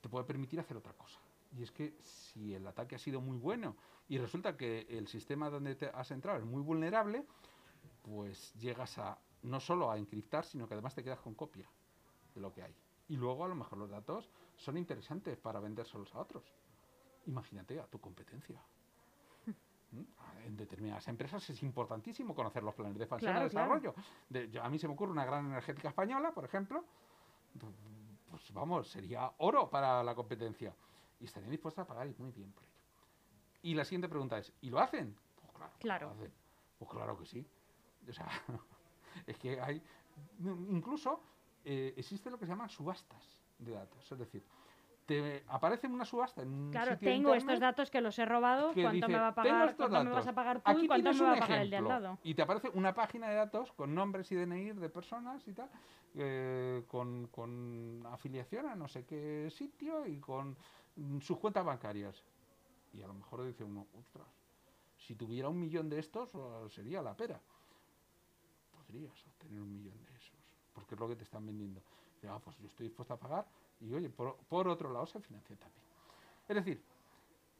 te 0.02 0.10
puede 0.10 0.26
permitir 0.26 0.60
hacer 0.60 0.78
otra 0.78 0.94
cosa. 0.94 1.20
Y 1.58 1.64
es 1.64 1.72
que 1.72 1.96
si 2.02 2.54
el 2.54 2.66
ataque 2.68 2.96
ha 2.96 3.00
sido 3.00 3.22
muy 3.22 3.38
bueno 3.38 3.76
y 4.08 4.18
resulta 4.18 4.56
que 4.56 4.86
el 4.90 5.08
sistema 5.08 5.50
donde 5.50 5.76
te 5.76 5.88
has 5.88 6.12
entrado 6.12 6.40
es 6.40 6.46
muy 6.46 6.62
vulnerable, 6.62 7.26
pues 8.10 8.54
llegas 8.56 8.98
a 8.98 9.18
no 9.44 9.60
solo 9.60 9.92
a 9.92 9.98
encriptar, 9.98 10.44
sino 10.46 10.68
que 10.68 10.74
además 10.74 10.96
te 10.96 11.04
quedas 11.04 11.20
con 11.20 11.36
copia 11.36 11.70
de 12.34 12.42
lo 12.42 12.52
que 12.52 12.64
hay. 12.64 12.76
Y 13.08 13.16
luego 13.18 13.46
a 13.46 13.48
lo 13.48 13.56
mejor 13.56 13.78
los 13.78 13.90
datos 13.90 14.30
son 14.58 14.78
interesantes 14.78 15.38
para 15.38 15.60
vendérselos 15.60 16.14
a 16.16 16.20
otros. 16.20 16.44
Imagínate 17.28 17.80
a 17.80 17.86
tu 17.88 18.00
competencia. 18.00 18.62
¿Mm? 19.92 20.02
En 20.48 20.58
determinadas 20.58 21.08
empresas 21.08 21.48
es 21.50 21.62
importantísimo 21.64 22.34
conocer 22.36 22.64
los 22.64 22.74
planes 22.76 22.98
de 22.98 23.04
expansión 23.04 23.32
Claro, 23.32 23.48
y 23.48 23.50
claro. 23.50 23.76
desarrollo. 23.76 23.96
De- 24.28 24.50
yo- 24.50 24.64
a 24.64 24.70
mí 24.70 24.78
se 24.80 24.88
me 24.88 24.94
ocurre 24.94 25.12
una 25.12 25.26
gran 25.26 25.46
energética 25.46 25.90
española, 25.90 26.32
por 26.32 26.46
ejemplo, 26.46 26.84
pues 28.30 28.54
vamos, 28.54 28.88
sería 28.90 29.32
oro 29.38 29.70
para 29.70 30.04
la 30.04 30.16
competencia. 30.16 30.74
Y 31.20 31.26
estarían 31.26 31.52
dispuestos 31.52 31.84
a 31.84 31.88
pagar 31.88 32.08
muy 32.18 32.32
bien 32.32 32.52
por 32.52 32.64
ello. 32.64 32.74
Y 33.62 33.74
la 33.74 33.84
siguiente 33.84 34.08
pregunta 34.08 34.38
es, 34.38 34.54
¿y 34.62 34.70
lo 34.70 34.80
hacen? 34.80 35.16
Pues 35.42 35.52
claro. 35.54 35.74
que 35.74 35.80
Claro. 35.80 36.08
lo 36.08 36.14
hacen. 36.14 36.34
Pues 36.78 36.92
claro 36.92 37.18
que 37.18 37.26
sí. 37.26 37.46
O 38.08 38.14
sea, 38.14 38.28
es 39.28 39.38
que 39.38 39.60
hay... 39.60 39.82
Incluso 40.70 41.22
eh, 41.66 41.94
existe 41.98 42.30
lo 42.30 42.38
que 42.38 42.46
se 42.46 42.52
llaman 42.52 42.70
subastas 42.70 43.38
de 43.58 43.72
datos. 43.72 44.12
Es 44.12 44.18
decir, 44.20 44.44
te 45.06 45.44
aparece 45.48 45.88
una 45.88 46.06
subasta 46.06 46.42
en 46.44 46.50
un 46.50 46.72
Claro, 46.72 46.94
sitio 46.94 47.10
tengo 47.12 47.34
estos 47.34 47.60
datos 47.60 47.90
que 47.90 48.00
los 48.00 48.18
he 48.20 48.26
robado, 48.26 48.74
cuánto 48.74 48.92
dice, 48.92 49.08
me 49.08 49.18
va 49.20 49.30
a 49.30 49.34
"Tengo 49.34 49.58
pagar, 49.58 49.76
cuánto 49.76 50.04
me 50.04 50.12
vas 50.12 50.28
a 50.28 50.34
pagar 50.34 50.62
tú 50.62 50.72
Aquí 50.72 50.84
y 50.84 50.88
cuánto 50.88 51.14
me 51.14 51.22
va 51.22 51.32
a 51.34 51.40
pagar 51.40 51.60
el 51.62 51.70
de 51.70 51.78
al 51.78 51.84
ejemplo". 51.84 51.90
lado. 52.08 52.20
Y 52.24 52.34
te 52.36 52.42
aparece 52.44 52.70
una 52.74 52.94
página 52.94 53.28
de 53.30 53.36
datos 53.36 53.72
con 53.72 53.96
nombres 53.96 54.32
y 54.32 54.36
DNI 54.36 54.74
de 54.74 54.90
personas 54.90 55.48
y 55.48 55.54
tal, 55.54 55.70
eh, 56.16 56.84
con, 56.88 57.28
con 57.28 58.04
afiliación 58.06 58.68
a 58.68 58.76
no 58.76 58.88
sé 58.88 59.06
qué 59.06 59.50
sitio 59.52 60.06
y 60.06 60.20
con 60.20 60.56
sus 61.22 61.38
cuentas 61.40 61.66
bancarias. 61.66 62.24
Y 62.94 63.02
a 63.02 63.08
lo 63.08 63.14
mejor 63.14 63.46
dice 63.46 63.64
uno, 63.64 63.88
ostras, 63.98 64.28
si 64.98 65.16
tuviera 65.16 65.50
un 65.50 65.60
millón 65.60 65.90
de 65.90 66.00
estos, 66.00 66.30
eh, 66.36 66.70
sería 66.70 67.02
la 67.02 67.16
pera. 67.16 67.40
Podrías 68.90 69.28
obtener 69.28 69.62
un 69.62 69.72
millón 69.72 70.04
de 70.04 70.16
esos, 70.16 70.36
porque 70.74 70.96
es 70.96 71.00
lo 71.00 71.08
que 71.08 71.16
te 71.16 71.24
están 71.24 71.46
vendiendo. 71.46 71.80
Y, 72.24 72.26
ah, 72.26 72.40
pues 72.44 72.58
yo 72.58 72.66
estoy 72.66 72.88
dispuesto 72.88 73.14
a 73.14 73.18
pagar 73.18 73.46
y 73.80 73.94
oye, 73.94 74.10
por, 74.10 74.36
por 74.36 74.68
otro 74.68 74.92
lado 74.92 75.06
se 75.06 75.20
financia 75.20 75.56
también. 75.56 75.84
Es 76.48 76.56
decir, 76.56 76.82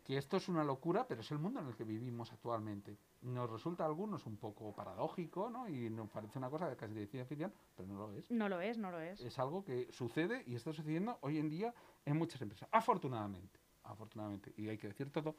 que 0.04 0.18
esto 0.18 0.38
es 0.38 0.50
una 0.50 0.64
locura, 0.64 1.08
pero 1.08 1.22
es 1.22 1.30
el 1.30 1.38
mundo 1.38 1.60
en 1.60 1.68
el 1.68 1.76
que 1.76 1.84
vivimos 1.84 2.32
actualmente. 2.32 2.98
Nos 3.22 3.48
resulta 3.48 3.84
a 3.84 3.86
algunos 3.86 4.26
un 4.26 4.38
poco 4.38 4.74
paradójico, 4.74 5.52
¿no? 5.52 5.70
Y 5.70 5.92
nos 5.92 6.10
parece 6.10 6.40
una 6.40 6.50
cosa 6.50 6.68
de 6.68 6.76
casi 6.76 6.96
de 6.96 7.06
ciencia 7.06 7.26
ficción, 7.26 7.54
pero 7.78 7.88
no 7.88 8.00
lo 8.00 8.14
es. 8.14 8.32
No 8.32 8.50
lo 8.50 8.60
es, 8.60 8.80
no 8.80 8.90
lo 8.90 9.00
es. 9.00 9.22
Es 9.22 9.38
algo 9.38 9.64
que 9.64 9.88
sucede 9.92 10.44
y 10.48 10.56
está 10.56 10.74
sucediendo 10.74 11.20
hoy 11.22 11.38
en 11.38 11.48
día 11.48 11.76
en 12.06 12.18
muchas 12.18 12.42
empresas. 12.42 12.68
Afortunadamente, 12.72 13.60
afortunadamente. 13.84 14.52
Y 14.58 14.68
hay 14.68 14.80
que 14.80 14.88
decir 14.88 15.12
todo. 15.12 15.36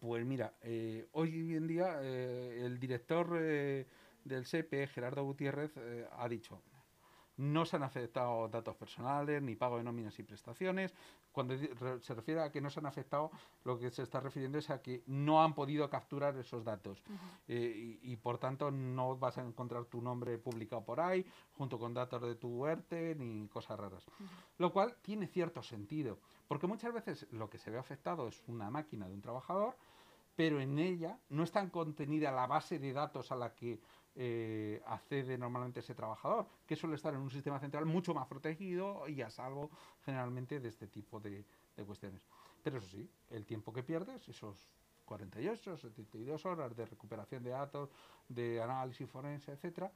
Pues 0.00 0.24
mira, 0.24 0.54
eh, 0.62 1.08
hoy 1.12 1.54
en 1.54 1.66
día 1.66 1.98
eh, 2.02 2.62
el 2.64 2.78
director 2.78 3.36
eh, 3.40 3.86
del 4.28 4.44
SEPE, 4.44 4.86
Gerardo 4.88 5.24
Gutiérrez, 5.24 5.72
eh, 5.76 6.08
ha 6.12 6.28
dicho, 6.28 6.62
no 7.38 7.64
se 7.64 7.76
han 7.76 7.84
afectado 7.84 8.48
datos 8.48 8.76
personales, 8.76 9.40
ni 9.40 9.54
pago 9.54 9.78
de 9.78 9.84
nóminas 9.84 10.18
y 10.18 10.24
prestaciones. 10.24 10.92
Cuando 11.30 11.56
se 12.00 12.14
refiere 12.14 12.42
a 12.42 12.50
que 12.50 12.60
no 12.60 12.68
se 12.68 12.80
han 12.80 12.86
afectado, 12.86 13.30
lo 13.62 13.78
que 13.78 13.90
se 13.90 14.02
está 14.02 14.18
refiriendo 14.18 14.58
es 14.58 14.70
a 14.70 14.82
que 14.82 15.04
no 15.06 15.42
han 15.42 15.54
podido 15.54 15.88
capturar 15.88 16.36
esos 16.36 16.64
datos. 16.64 17.00
Eh, 17.46 17.98
y, 18.02 18.12
y, 18.12 18.16
por 18.16 18.38
tanto 18.38 18.72
no 18.72 19.16
vas 19.16 19.38
a 19.38 19.42
encontrar 19.42 19.84
tu 19.84 20.02
nombre 20.02 20.36
publicado 20.38 20.84
por 20.84 21.00
ahí, 21.00 21.24
junto 21.52 21.78
con 21.78 21.94
datos 21.94 22.22
de 22.22 22.34
tu 22.34 22.66
ERTE, 22.66 23.14
ni 23.14 23.46
cosas 23.46 23.78
raras. 23.78 24.04
Lo 24.58 24.72
cual 24.72 24.96
tiene 25.00 25.28
cierto 25.28 25.62
sentido, 25.62 26.18
porque 26.48 26.66
muchas 26.66 26.92
veces 26.92 27.28
lo 27.30 27.48
que 27.48 27.58
se 27.58 27.70
ve 27.70 27.78
afectado 27.78 28.26
es 28.26 28.42
una 28.48 28.68
máquina 28.68 29.06
de 29.06 29.14
un 29.14 29.22
trabajador, 29.22 29.76
pero 30.34 30.60
en 30.60 30.78
ella 30.78 31.18
no 31.30 31.42
está 31.42 31.68
contenida 31.68 32.30
la 32.30 32.46
base 32.46 32.78
de 32.78 32.92
datos 32.92 33.32
a 33.32 33.36
la 33.36 33.54
que 33.54 33.80
eh, 34.14 34.82
accede 34.86 35.38
normalmente 35.38 35.80
ese 35.80 35.94
trabajador, 35.94 36.46
que 36.66 36.76
suele 36.76 36.96
estar 36.96 37.14
en 37.14 37.20
un 37.20 37.30
sistema 37.30 37.58
central 37.58 37.86
mucho 37.86 38.14
más 38.14 38.26
protegido 38.26 39.08
y 39.08 39.22
a 39.22 39.30
salvo 39.30 39.70
generalmente 40.04 40.60
de 40.60 40.68
este 40.68 40.88
tipo 40.88 41.20
de, 41.20 41.44
de 41.76 41.84
cuestiones. 41.84 42.26
Pero 42.62 42.78
eso 42.78 42.88
sí, 42.88 43.08
el 43.30 43.46
tiempo 43.46 43.72
que 43.72 43.82
pierdes, 43.82 44.28
esos 44.28 44.68
48, 45.08 45.76
72 45.76 46.44
horas 46.46 46.76
de 46.76 46.84
recuperación 46.84 47.42
de 47.42 47.50
datos, 47.50 47.90
de 48.28 48.60
análisis 48.60 49.08
forense, 49.08 49.52
etcétera, 49.52 49.90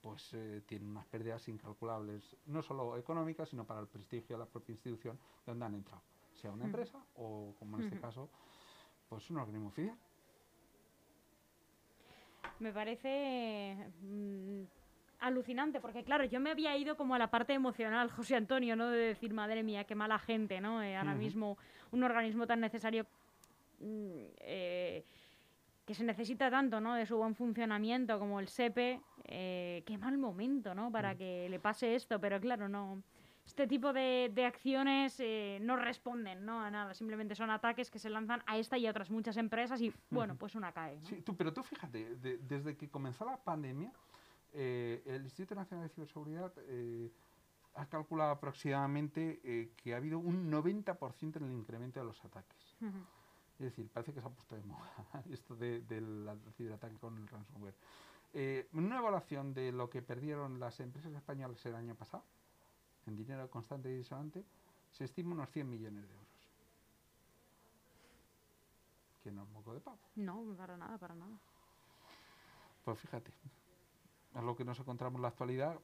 pues 0.00 0.34
eh, 0.34 0.62
tiene 0.66 0.86
unas 0.86 1.06
pérdidas 1.06 1.46
incalculables, 1.48 2.36
no 2.46 2.62
solo 2.62 2.96
económicas, 2.96 3.48
sino 3.48 3.64
para 3.64 3.80
el 3.80 3.88
prestigio 3.88 4.36
de 4.36 4.44
la 4.44 4.50
propia 4.50 4.72
institución 4.72 5.18
donde 5.46 5.64
han 5.64 5.74
entrado, 5.74 6.02
sea 6.34 6.52
una 6.52 6.64
empresa 6.64 7.04
o, 7.16 7.54
como 7.58 7.78
en 7.78 7.84
este 7.84 8.00
caso, 8.00 8.28
pues 9.08 9.28
un 9.30 9.38
organismo 9.38 9.70
filial. 9.70 9.98
Me 12.62 12.72
parece 12.72 13.76
mm, 14.02 14.62
alucinante, 15.18 15.80
porque 15.80 16.04
claro, 16.04 16.24
yo 16.24 16.38
me 16.38 16.52
había 16.52 16.76
ido 16.76 16.96
como 16.96 17.16
a 17.16 17.18
la 17.18 17.28
parte 17.28 17.52
emocional, 17.54 18.08
José 18.16 18.36
Antonio, 18.36 18.76
¿no? 18.76 18.88
De 18.88 18.98
decir, 18.98 19.34
madre 19.34 19.64
mía, 19.64 19.82
qué 19.82 19.96
mala 19.96 20.18
gente, 20.20 20.60
¿no? 20.60 20.80
Eh, 20.80 20.96
ahora 20.96 21.14
mismo 21.16 21.58
un 21.90 22.04
organismo 22.04 22.46
tan 22.46 22.60
necesario 22.60 23.04
mm, 23.80 24.22
eh, 24.38 25.04
que 25.84 25.94
se 25.94 26.04
necesita 26.04 26.50
tanto, 26.52 26.80
¿no? 26.80 26.94
De 26.94 27.04
su 27.04 27.16
buen 27.16 27.34
funcionamiento 27.34 28.20
como 28.20 28.38
el 28.38 28.46
SEPE, 28.46 29.00
eh, 29.24 29.82
qué 29.84 29.98
mal 29.98 30.16
momento, 30.16 30.72
¿no? 30.72 30.92
Para 30.92 31.14
Mm. 31.14 31.18
que 31.18 31.48
le 31.50 31.58
pase 31.58 31.96
esto, 31.96 32.20
pero 32.20 32.40
claro, 32.40 32.68
no. 32.68 33.02
Este 33.44 33.66
tipo 33.66 33.92
de, 33.92 34.30
de 34.32 34.44
acciones 34.46 35.18
eh, 35.18 35.58
no 35.60 35.76
responden 35.76 36.44
¿no? 36.46 36.60
a 36.62 36.70
nada, 36.70 36.94
simplemente 36.94 37.34
son 37.34 37.50
ataques 37.50 37.90
que 37.90 37.98
se 37.98 38.08
lanzan 38.08 38.42
a 38.46 38.56
esta 38.56 38.78
y 38.78 38.86
a 38.86 38.90
otras 38.90 39.10
muchas 39.10 39.36
empresas 39.36 39.80
y 39.80 39.92
bueno, 40.10 40.36
pues 40.36 40.54
una 40.54 40.72
cae. 40.72 41.00
¿no? 41.00 41.06
Sí, 41.06 41.20
tú, 41.22 41.36
pero 41.36 41.52
tú 41.52 41.62
fíjate, 41.62 42.14
de- 42.16 42.38
desde 42.38 42.76
que 42.76 42.88
comenzó 42.88 43.24
la 43.24 43.36
pandemia, 43.36 43.92
eh, 44.52 45.02
el 45.06 45.22
Instituto 45.24 45.54
Nacional 45.56 45.88
de 45.88 45.94
Ciberseguridad 45.94 46.52
eh, 46.68 47.10
ha 47.74 47.86
calculado 47.86 48.30
aproximadamente 48.30 49.40
eh, 49.42 49.72
que 49.76 49.94
ha 49.94 49.96
habido 49.96 50.18
un 50.18 50.50
90% 50.50 51.36
en 51.38 51.44
el 51.44 51.52
incremento 51.52 51.98
de 52.00 52.06
los 52.06 52.24
ataques. 52.24 52.76
Es 53.58 53.64
decir, 53.66 53.88
parece 53.90 54.12
que 54.14 54.20
se 54.20 54.26
ha 54.26 54.30
puesto 54.30 54.54
de 54.54 54.62
moda 54.62 54.88
esto 55.30 55.56
de- 55.56 55.80
del 55.80 56.28
ciberataque 56.56 56.96
con 56.96 57.16
el 57.18 57.26
ransomware. 57.28 57.74
Eh, 58.34 58.68
una 58.72 58.98
evaluación 58.98 59.52
de 59.52 59.72
lo 59.72 59.90
que 59.90 60.00
perdieron 60.00 60.60
las 60.60 60.78
empresas 60.80 61.12
españolas 61.12 61.64
el 61.66 61.74
año 61.74 61.94
pasado, 61.96 62.24
en 63.06 63.16
dinero 63.16 63.48
constante 63.50 63.90
y 63.90 63.96
disonante, 63.96 64.44
se 64.90 65.04
estima 65.04 65.34
unos 65.34 65.50
100 65.50 65.68
millones 65.68 66.08
de 66.08 66.14
euros. 66.14 66.28
Que 69.22 69.30
no 69.30 69.44
es 69.44 69.48
moco 69.50 69.74
de 69.74 69.80
pavo. 69.80 69.98
No, 70.16 70.54
para 70.56 70.76
nada, 70.76 70.98
para 70.98 71.14
nada. 71.14 71.36
Pues 72.84 72.98
fíjate, 72.98 73.32
a 74.34 74.42
lo 74.42 74.56
que 74.56 74.64
nos 74.64 74.78
encontramos 74.80 75.18
en 75.18 75.22
la 75.22 75.28
actualidad, 75.28 75.78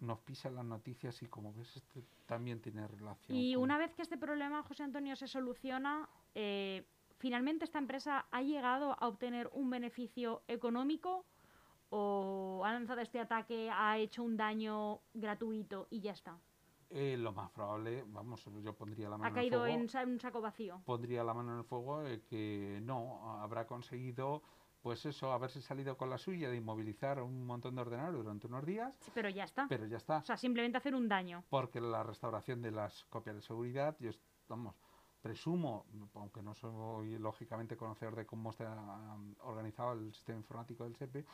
nos 0.00 0.20
pisan 0.20 0.54
las 0.54 0.64
noticias 0.64 1.20
y 1.22 1.26
como 1.26 1.52
ves, 1.54 1.76
este 1.76 2.04
también 2.26 2.60
tiene 2.60 2.86
relación. 2.86 3.36
Y 3.36 3.54
con- 3.54 3.64
una 3.64 3.78
vez 3.78 3.94
que 3.94 4.02
este 4.02 4.16
problema, 4.18 4.62
José 4.62 4.84
Antonio, 4.84 5.16
se 5.16 5.26
soluciona, 5.26 6.08
eh, 6.34 6.86
finalmente 7.18 7.64
esta 7.64 7.78
empresa 7.78 8.26
ha 8.30 8.42
llegado 8.42 8.96
a 9.00 9.08
obtener 9.08 9.48
un 9.52 9.70
beneficio 9.70 10.42
económico 10.46 11.24
o 11.90 12.62
ha 12.64 12.72
lanzado 12.72 13.00
este 13.00 13.18
ataque, 13.20 13.70
ha 13.72 13.98
hecho 13.98 14.22
un 14.22 14.36
daño 14.36 15.00
gratuito 15.14 15.86
y 15.90 16.00
ya 16.00 16.12
está. 16.12 16.38
Eh, 16.90 17.16
lo 17.16 17.32
más 17.32 17.50
probable, 17.50 18.04
vamos, 18.06 18.44
yo 18.62 18.74
pondría 18.74 19.08
la 19.08 19.16
mano 19.18 19.24
Ha 19.24 19.28
en 19.28 19.34
el 19.36 19.40
caído 19.42 19.60
fuego. 19.60 19.74
en 19.80 19.88
sa- 19.88 20.02
un 20.04 20.20
saco 20.20 20.40
vacío. 20.40 20.80
pondría 20.84 21.24
la 21.24 21.34
mano 21.34 21.52
en 21.52 21.58
el 21.58 21.64
fuego 21.64 22.02
eh, 22.06 22.22
que 22.28 22.80
no 22.82 23.38
habrá 23.40 23.66
conseguido 23.66 24.42
pues 24.82 25.06
eso 25.06 25.32
haberse 25.32 25.62
salido 25.62 25.96
con 25.96 26.10
la 26.10 26.18
suya 26.18 26.50
de 26.50 26.56
inmovilizar 26.56 27.18
un 27.22 27.46
montón 27.46 27.74
de 27.74 27.80
ordenadores 27.80 28.22
durante 28.22 28.46
unos 28.48 28.66
días 28.66 28.94
Sí, 29.00 29.10
pero 29.14 29.30
ya 29.30 29.44
está. 29.44 29.66
pero 29.66 29.86
ya 29.86 29.96
está 29.96 30.18
O 30.18 30.24
sea, 30.24 30.36
simplemente 30.36 30.76
hacer 30.76 30.94
un 30.94 31.08
daño. 31.08 31.42
porque 31.48 31.80
la 31.80 32.02
restauración 32.02 32.60
de 32.60 32.70
las 32.70 33.04
copias 33.06 33.34
de 33.36 33.40
seguridad 33.42 33.96
yo 33.98 34.10
vamos 34.46 34.74
presumo 35.22 35.86
aunque 36.14 36.42
no 36.42 36.52
soy 36.54 37.18
lógicamente 37.18 37.78
conocedor 37.78 38.14
de 38.14 38.26
cómo 38.26 38.50
está 38.50 38.74
um, 39.16 39.34
organizado 39.44 39.92
el 39.94 40.12
sistema 40.12 40.38
informático 40.38 40.84
del 40.84 40.94
SEPE 40.96 41.24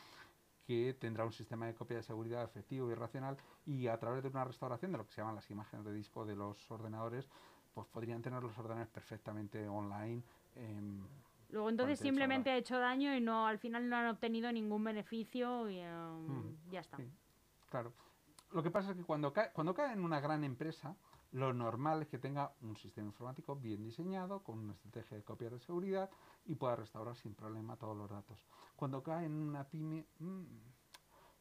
que 0.70 0.94
tendrá 0.94 1.24
un 1.24 1.32
sistema 1.32 1.66
de 1.66 1.74
copia 1.74 1.96
de 1.96 2.04
seguridad 2.04 2.44
efectivo 2.44 2.88
y 2.92 2.94
racional 2.94 3.36
y 3.66 3.88
a 3.88 3.98
través 3.98 4.22
de 4.22 4.28
una 4.28 4.44
restauración 4.44 4.92
de 4.92 4.98
lo 4.98 5.04
que 5.04 5.10
se 5.10 5.20
llaman 5.20 5.34
las 5.34 5.50
imágenes 5.50 5.84
de 5.84 5.92
disco 5.92 6.24
de 6.24 6.36
los 6.36 6.70
ordenadores, 6.70 7.28
pues 7.74 7.88
podrían 7.88 8.22
tener 8.22 8.40
los 8.40 8.56
ordenadores 8.56 8.88
perfectamente 8.88 9.66
online. 9.66 10.22
em, 10.54 11.00
Luego 11.48 11.70
entonces 11.70 11.98
48 11.98 12.02
simplemente 12.04 12.50
horas. 12.50 12.56
ha 12.56 12.60
hecho 12.60 12.78
daño 12.78 13.16
y 13.16 13.20
no 13.20 13.48
al 13.48 13.58
final 13.58 13.88
no 13.88 13.96
han 13.96 14.06
obtenido 14.06 14.52
ningún 14.52 14.84
beneficio 14.84 15.68
y 15.68 15.80
um, 15.80 16.28
Mm, 16.38 16.70
ya 16.70 16.78
está. 16.80 16.98
sí. 16.98 17.10
Claro. 17.68 17.92
Lo 18.52 18.62
que 18.62 18.70
pasa 18.70 18.92
es 18.92 18.96
que 18.96 19.02
cuando 19.02 19.32
cae, 19.32 19.50
cuando 19.52 19.74
cae 19.74 19.92
en 19.92 20.04
una 20.04 20.20
gran 20.20 20.44
empresa, 20.44 20.94
lo 21.32 21.52
normal 21.52 22.02
es 22.02 22.08
que 22.08 22.18
tenga 22.18 22.52
un 22.62 22.76
sistema 22.76 23.06
informático 23.08 23.54
bien 23.56 23.84
diseñado, 23.84 24.42
con 24.42 24.58
una 24.58 24.72
estrategia 24.72 25.16
de 25.16 25.22
copia 25.22 25.50
de 25.50 25.58
seguridad 25.60 26.10
y 26.46 26.56
pueda 26.56 26.76
restaurar 26.76 27.16
sin 27.16 27.34
problema 27.34 27.76
todos 27.76 27.96
los 27.96 28.10
datos. 28.10 28.44
Cuando 28.76 29.02
cae 29.02 29.26
en 29.26 29.32
una 29.32 29.64
pyme, 29.64 30.06
mm, 30.18 30.44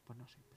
pues 0.04 0.18
no 0.18 0.26
siempre. 0.26 0.50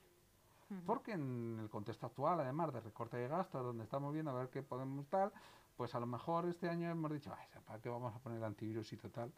Porque 0.85 1.11
en 1.11 1.59
el 1.59 1.69
contexto 1.69 2.07
actual, 2.07 2.39
además 2.39 2.73
de 2.73 2.79
recorte 2.81 3.17
de 3.17 3.27
gastos, 3.27 3.63
donde 3.63 3.83
estamos 3.83 4.11
viendo 4.11 4.31
a 4.31 4.35
ver 4.35 4.49
qué 4.49 4.63
podemos 4.63 5.07
tal, 5.07 5.31
pues 5.77 5.93
a 5.93 5.99
lo 5.99 6.07
mejor 6.07 6.45
este 6.47 6.67
año 6.67 6.89
hemos 6.89 7.11
dicho, 7.11 7.31
"Ay, 7.37 7.47
¿para 7.65 7.79
qué 7.79 7.89
vamos 7.89 8.15
a 8.15 8.19
poner 8.19 8.39
el 8.39 8.43
antivirus 8.43 8.91
y 8.93 8.97
total? 8.97 9.31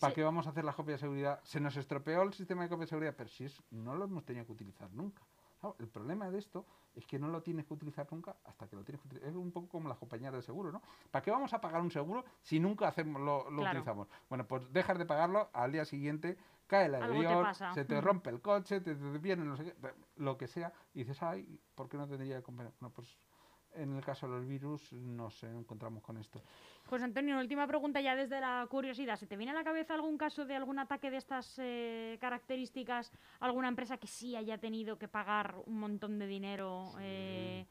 ¿Para 0.00 0.10
Sí. 0.12 0.16
qué 0.16 0.24
vamos 0.24 0.46
a 0.46 0.50
hacer 0.50 0.64
la 0.64 0.74
copia 0.74 0.92
de 0.92 0.98
seguridad? 0.98 1.40
Se 1.42 1.58
nos 1.58 1.76
estropeó 1.76 2.22
el 2.22 2.32
sistema 2.34 2.62
de 2.62 2.68
copia 2.68 2.82
de 2.82 2.88
seguridad, 2.88 3.14
pero 3.16 3.28
si 3.30 3.44
es, 3.44 3.62
no 3.70 3.94
lo 3.96 4.04
hemos 4.04 4.24
tenido 4.24 4.44
que 4.46 4.52
utilizar 4.52 4.90
nunca. 4.92 5.22
Claro, 5.60 5.74
el 5.78 5.88
problema 5.88 6.30
de 6.30 6.38
esto 6.38 6.66
es 6.98 7.06
que 7.06 7.18
no 7.18 7.28
lo 7.28 7.42
tienes 7.42 7.64
que 7.64 7.74
utilizar 7.74 8.06
nunca 8.10 8.36
hasta 8.44 8.66
que 8.68 8.74
lo 8.74 8.84
tienes 8.84 9.00
que 9.00 9.06
utilizar. 9.08 9.30
Es 9.30 9.36
un 9.36 9.52
poco 9.52 9.68
como 9.68 9.88
la 9.88 9.98
las 9.98 9.98
compañías 9.98 10.32
de 10.32 10.42
seguro, 10.42 10.70
¿no? 10.72 10.80
¿Para 11.10 11.22
qué 11.24 11.30
vamos 11.30 11.52
a 11.52 11.60
pagar 11.60 11.80
un 11.80 11.90
seguro 11.90 12.24
si 12.42 12.60
nunca 12.60 12.88
hacemos 12.88 13.20
lo, 13.20 13.50
lo 13.50 13.58
Claro. 13.58 13.70
utilizamos? 13.70 14.08
Bueno, 14.28 14.46
pues 14.46 14.72
dejas 14.72 14.98
de 14.98 15.06
pagarlo, 15.06 15.48
al 15.52 15.72
día 15.72 15.84
siguiente 15.84 16.36
cae 16.66 16.86
el 16.86 16.94
avión, 16.96 17.46
se 17.74 17.84
te 17.84 18.00
rompe 18.00 18.30
el 18.30 18.40
coche, 18.40 18.80
te, 18.80 18.94
te 18.94 19.18
viene 19.18 19.44
no 19.44 19.56
sé 19.56 19.64
qué, 19.64 19.74
lo 20.16 20.36
que 20.36 20.46
sea, 20.46 20.72
y 20.94 21.00
dices, 21.00 21.22
ay, 21.22 21.58
¿por 21.74 21.88
qué 21.88 21.96
no 21.96 22.06
tendría 22.06 22.36
que 22.36 22.42
comprar? 22.42 22.72
Bueno, 22.80 22.92
pues 22.94 23.16
en 23.78 23.94
el 23.94 24.04
caso 24.04 24.26
de 24.26 24.36
los 24.36 24.46
virus 24.46 24.92
nos 24.92 25.42
encontramos 25.44 26.02
con 26.02 26.16
esto. 26.16 26.42
José 26.86 27.04
Antonio, 27.04 27.38
última 27.38 27.66
pregunta 27.66 28.00
ya 28.00 28.14
desde 28.14 28.40
la 28.40 28.66
curiosidad. 28.68 29.16
¿Se 29.16 29.26
te 29.26 29.36
viene 29.36 29.52
a 29.52 29.54
la 29.54 29.64
cabeza 29.64 29.94
algún 29.94 30.18
caso 30.18 30.44
de 30.44 30.56
algún 30.56 30.78
ataque 30.78 31.10
de 31.10 31.18
estas 31.18 31.58
eh, 31.58 32.18
características? 32.20 33.12
¿Alguna 33.40 33.68
empresa 33.68 33.96
que 33.98 34.06
sí 34.06 34.36
haya 34.36 34.58
tenido 34.58 34.98
que 34.98 35.08
pagar 35.08 35.54
un 35.66 35.78
montón 35.78 36.18
de 36.18 36.26
dinero? 36.26 36.90
Sí. 36.96 37.02
eh, 37.02 37.66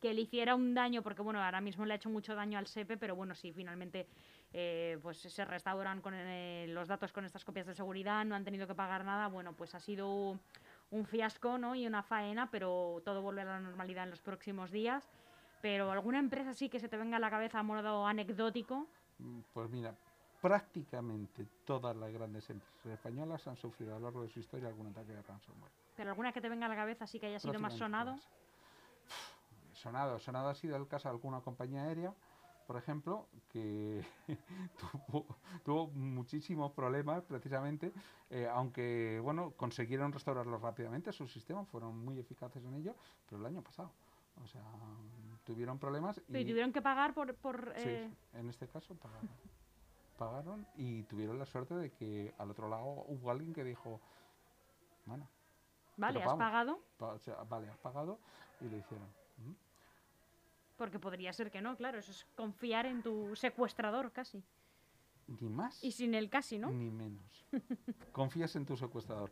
que 0.00 0.12
le 0.12 0.22
hiciera 0.22 0.54
un 0.54 0.74
daño, 0.74 1.02
porque 1.02 1.22
bueno, 1.22 1.42
ahora 1.42 1.60
mismo 1.60 1.84
le 1.84 1.94
ha 1.94 1.96
hecho 1.96 2.10
mucho 2.10 2.34
daño 2.34 2.58
al 2.58 2.66
SEPE, 2.66 2.96
pero 2.96 3.16
bueno, 3.16 3.34
sí, 3.34 3.52
finalmente 3.52 4.06
eh, 4.52 4.98
pues 5.02 5.18
se 5.18 5.44
restauran 5.44 6.00
con 6.00 6.14
eh, 6.14 6.66
los 6.68 6.88
datos 6.88 7.12
con 7.12 7.24
estas 7.24 7.44
copias 7.44 7.66
de 7.66 7.74
seguridad, 7.74 8.24
no 8.24 8.34
han 8.34 8.44
tenido 8.44 8.66
que 8.66 8.74
pagar 8.74 9.04
nada, 9.04 9.28
bueno, 9.28 9.54
pues 9.54 9.74
ha 9.74 9.80
sido 9.80 10.38
un 10.90 11.06
fiasco, 11.06 11.58
¿no? 11.58 11.74
Y 11.74 11.86
una 11.86 12.02
faena, 12.02 12.50
pero 12.50 13.00
todo 13.04 13.22
vuelve 13.22 13.42
a 13.42 13.46
la 13.46 13.60
normalidad 13.60 14.04
en 14.04 14.10
los 14.10 14.20
próximos 14.20 14.70
días. 14.70 15.08
Pero 15.62 15.90
alguna 15.90 16.18
empresa 16.18 16.54
sí 16.54 16.68
que 16.68 16.80
se 16.80 16.88
te 16.88 16.96
venga 16.96 17.16
a 17.16 17.20
la 17.20 17.30
cabeza 17.30 17.60
a 17.60 17.62
modo 17.62 18.06
anecdótico. 18.06 18.86
Mm, 19.18 19.40
Pues 19.52 19.70
mira, 19.70 19.94
prácticamente 20.40 21.46
todas 21.64 21.96
las 21.96 22.12
grandes 22.12 22.48
empresas 22.50 22.86
españolas 22.86 23.46
han 23.46 23.56
sufrido 23.56 23.96
a 23.96 23.98
lo 23.98 24.04
largo 24.04 24.22
de 24.22 24.28
su 24.28 24.40
historia 24.40 24.68
algún 24.68 24.88
ataque 24.88 25.12
de 25.12 25.22
ransomware. 25.22 25.72
Pero 25.96 26.10
alguna 26.10 26.32
que 26.32 26.40
te 26.40 26.48
venga 26.48 26.66
a 26.66 26.68
la 26.68 26.76
cabeza 26.76 27.06
sí 27.06 27.18
que 27.18 27.26
haya 27.26 27.38
sido 27.38 27.58
más 27.58 27.74
sonado. 27.74 28.16
Sonado, 29.72 30.18
sonado 30.18 30.48
ha 30.48 30.54
sido 30.54 30.76
el 30.76 30.88
caso 30.88 31.08
de 31.08 31.14
alguna 31.14 31.40
compañía 31.40 31.82
aérea, 31.84 32.14
por 32.66 32.76
ejemplo, 32.76 33.28
que 33.48 34.04
tuvo, 35.08 35.26
tuvo 35.64 35.88
muchísimos 35.88 36.72
problemas 36.72 37.22
precisamente, 37.24 37.92
eh, 38.30 38.48
aunque 38.50 39.20
bueno, 39.22 39.52
consiguieron 39.56 40.12
restaurarlo 40.12 40.58
rápidamente, 40.58 41.12
sus 41.12 41.32
sistemas 41.32 41.68
fueron 41.68 41.96
muy 42.04 42.18
eficaces 42.18 42.64
en 42.64 42.74
ello, 42.74 42.94
pero 43.28 43.40
el 43.40 43.46
año 43.46 43.62
pasado. 43.62 43.92
O 44.42 44.46
sea, 44.46 44.62
tuvieron 45.46 45.78
problemas 45.78 46.20
Pero 46.26 46.40
y 46.40 46.44
tuvieron 46.44 46.72
que 46.72 46.82
pagar 46.82 47.14
por... 47.14 47.34
por 47.36 47.72
sí, 47.76 47.88
eh, 47.88 48.10
en 48.34 48.48
este 48.50 48.66
caso 48.68 48.94
pagaron. 48.96 49.30
Pagaron 50.18 50.66
y 50.76 51.02
tuvieron 51.04 51.38
la 51.38 51.46
suerte 51.46 51.74
de 51.74 51.90
que 51.92 52.34
al 52.38 52.50
otro 52.50 52.68
lado 52.68 52.84
hubo 53.06 53.30
alguien 53.30 53.54
que 53.54 53.62
dijo, 53.64 54.00
bueno, 55.06 55.28
Vale, 55.96 56.20
has 56.20 56.26
vamos. 56.26 56.38
pagado, 56.44 56.80
pa- 56.98 57.12
o 57.14 57.18
sea, 57.18 57.36
vale, 57.44 57.68
has 57.70 57.78
pagado 57.78 58.18
y 58.60 58.68
lo 58.68 58.76
hicieron. 58.76 59.06
¿Mm? 59.38 59.52
porque 60.76 60.98
podría 60.98 61.32
ser 61.32 61.50
que 61.50 61.62
no, 61.62 61.74
claro, 61.74 61.98
eso 61.98 62.10
es 62.10 62.26
confiar 62.36 62.84
en 62.84 63.02
tu 63.02 63.34
secuestrador 63.34 64.12
casi. 64.12 64.42
Ni 65.26 65.48
más 65.48 65.82
Y 65.82 65.90
sin 65.90 66.12
el 66.14 66.28
casi, 66.28 66.58
¿no? 66.58 66.70
ni 66.70 66.90
menos. 66.90 67.46
Confías 68.12 68.54
en 68.56 68.66
tu 68.66 68.76
secuestrador. 68.76 69.30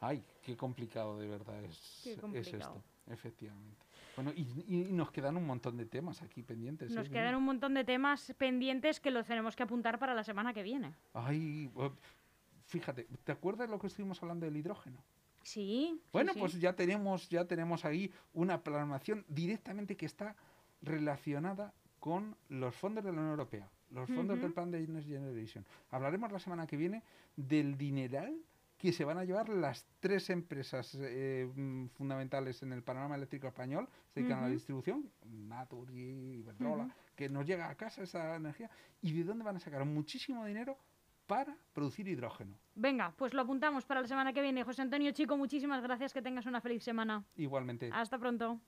Ay, 0.00 0.24
qué 0.40 0.56
complicado 0.56 1.18
de 1.18 1.26
verdad 1.26 1.64
es, 1.64 2.06
es 2.06 2.52
esto, 2.54 2.80
efectivamente. 3.08 3.83
Bueno, 4.16 4.32
y, 4.34 4.42
y 4.66 4.92
nos 4.92 5.10
quedan 5.10 5.36
un 5.36 5.46
montón 5.46 5.76
de 5.76 5.86
temas 5.86 6.22
aquí 6.22 6.42
pendientes. 6.42 6.90
Nos 6.92 7.08
¿eh, 7.08 7.10
quedan 7.10 7.34
un 7.34 7.44
montón 7.44 7.74
de 7.74 7.84
temas 7.84 8.32
pendientes 8.38 9.00
que 9.00 9.10
los 9.10 9.26
tenemos 9.26 9.56
que 9.56 9.62
apuntar 9.62 9.98
para 9.98 10.14
la 10.14 10.24
semana 10.24 10.52
que 10.52 10.62
viene. 10.62 10.94
Ay, 11.12 11.70
eh, 11.76 11.90
fíjate, 12.66 13.06
¿te 13.24 13.32
acuerdas 13.32 13.68
lo 13.68 13.78
que 13.78 13.88
estuvimos 13.88 14.22
hablando 14.22 14.46
del 14.46 14.56
hidrógeno? 14.56 15.02
Sí. 15.42 16.00
Bueno, 16.12 16.32
sí. 16.32 16.38
pues 16.38 16.58
ya 16.60 16.74
tenemos, 16.74 17.28
ya 17.28 17.44
tenemos 17.44 17.84
ahí 17.84 18.10
una 18.32 18.62
programación 18.62 19.24
directamente 19.28 19.96
que 19.96 20.06
está 20.06 20.36
relacionada 20.80 21.74
con 22.00 22.36
los 22.48 22.74
fondos 22.74 23.04
de 23.04 23.10
la 23.10 23.18
Unión 23.18 23.30
Europea, 23.30 23.70
los 23.90 24.08
fondos 24.10 24.40
del 24.40 24.52
plan 24.52 24.70
de 24.70 24.86
Next 24.86 25.08
Generation. 25.08 25.64
Hablaremos 25.90 26.30
la 26.30 26.38
semana 26.38 26.66
que 26.66 26.76
viene 26.76 27.02
del 27.36 27.76
dineral 27.76 28.36
que 28.76 28.92
se 28.92 29.04
van 29.04 29.18
a 29.18 29.24
llevar 29.24 29.48
las 29.48 29.86
tres 30.00 30.30
empresas 30.30 30.96
eh, 31.00 31.48
mm, 31.54 31.86
fundamentales 31.88 32.62
en 32.62 32.72
el 32.72 32.82
panorama 32.82 33.14
eléctrico 33.16 33.46
español, 33.48 33.88
se 34.12 34.20
dedican 34.20 34.38
a 34.40 34.42
la 34.42 34.48
distribución, 34.48 35.10
Naturgy, 35.24 36.38
Iberdrola, 36.38 36.84
Ujú. 36.84 36.92
que 37.16 37.28
nos 37.28 37.46
llega 37.46 37.68
a 37.68 37.74
casa 37.76 38.02
esa 38.02 38.36
energía, 38.36 38.70
y 39.00 39.12
de 39.12 39.24
dónde 39.24 39.44
van 39.44 39.56
a 39.56 39.60
sacar 39.60 39.84
muchísimo 39.84 40.44
dinero 40.44 40.76
para 41.26 41.56
producir 41.72 42.06
hidrógeno. 42.08 42.58
Venga, 42.74 43.14
pues 43.16 43.32
lo 43.32 43.42
apuntamos 43.42 43.86
para 43.86 44.02
la 44.02 44.06
semana 44.08 44.32
que 44.32 44.42
viene. 44.42 44.62
José 44.62 44.82
Antonio 44.82 45.10
Chico, 45.12 45.36
muchísimas 45.38 45.82
gracias, 45.82 46.12
que 46.12 46.20
tengas 46.20 46.44
una 46.46 46.60
feliz 46.60 46.82
semana. 46.84 47.24
Igualmente. 47.36 47.88
Hasta 47.92 48.18
pronto. 48.18 48.60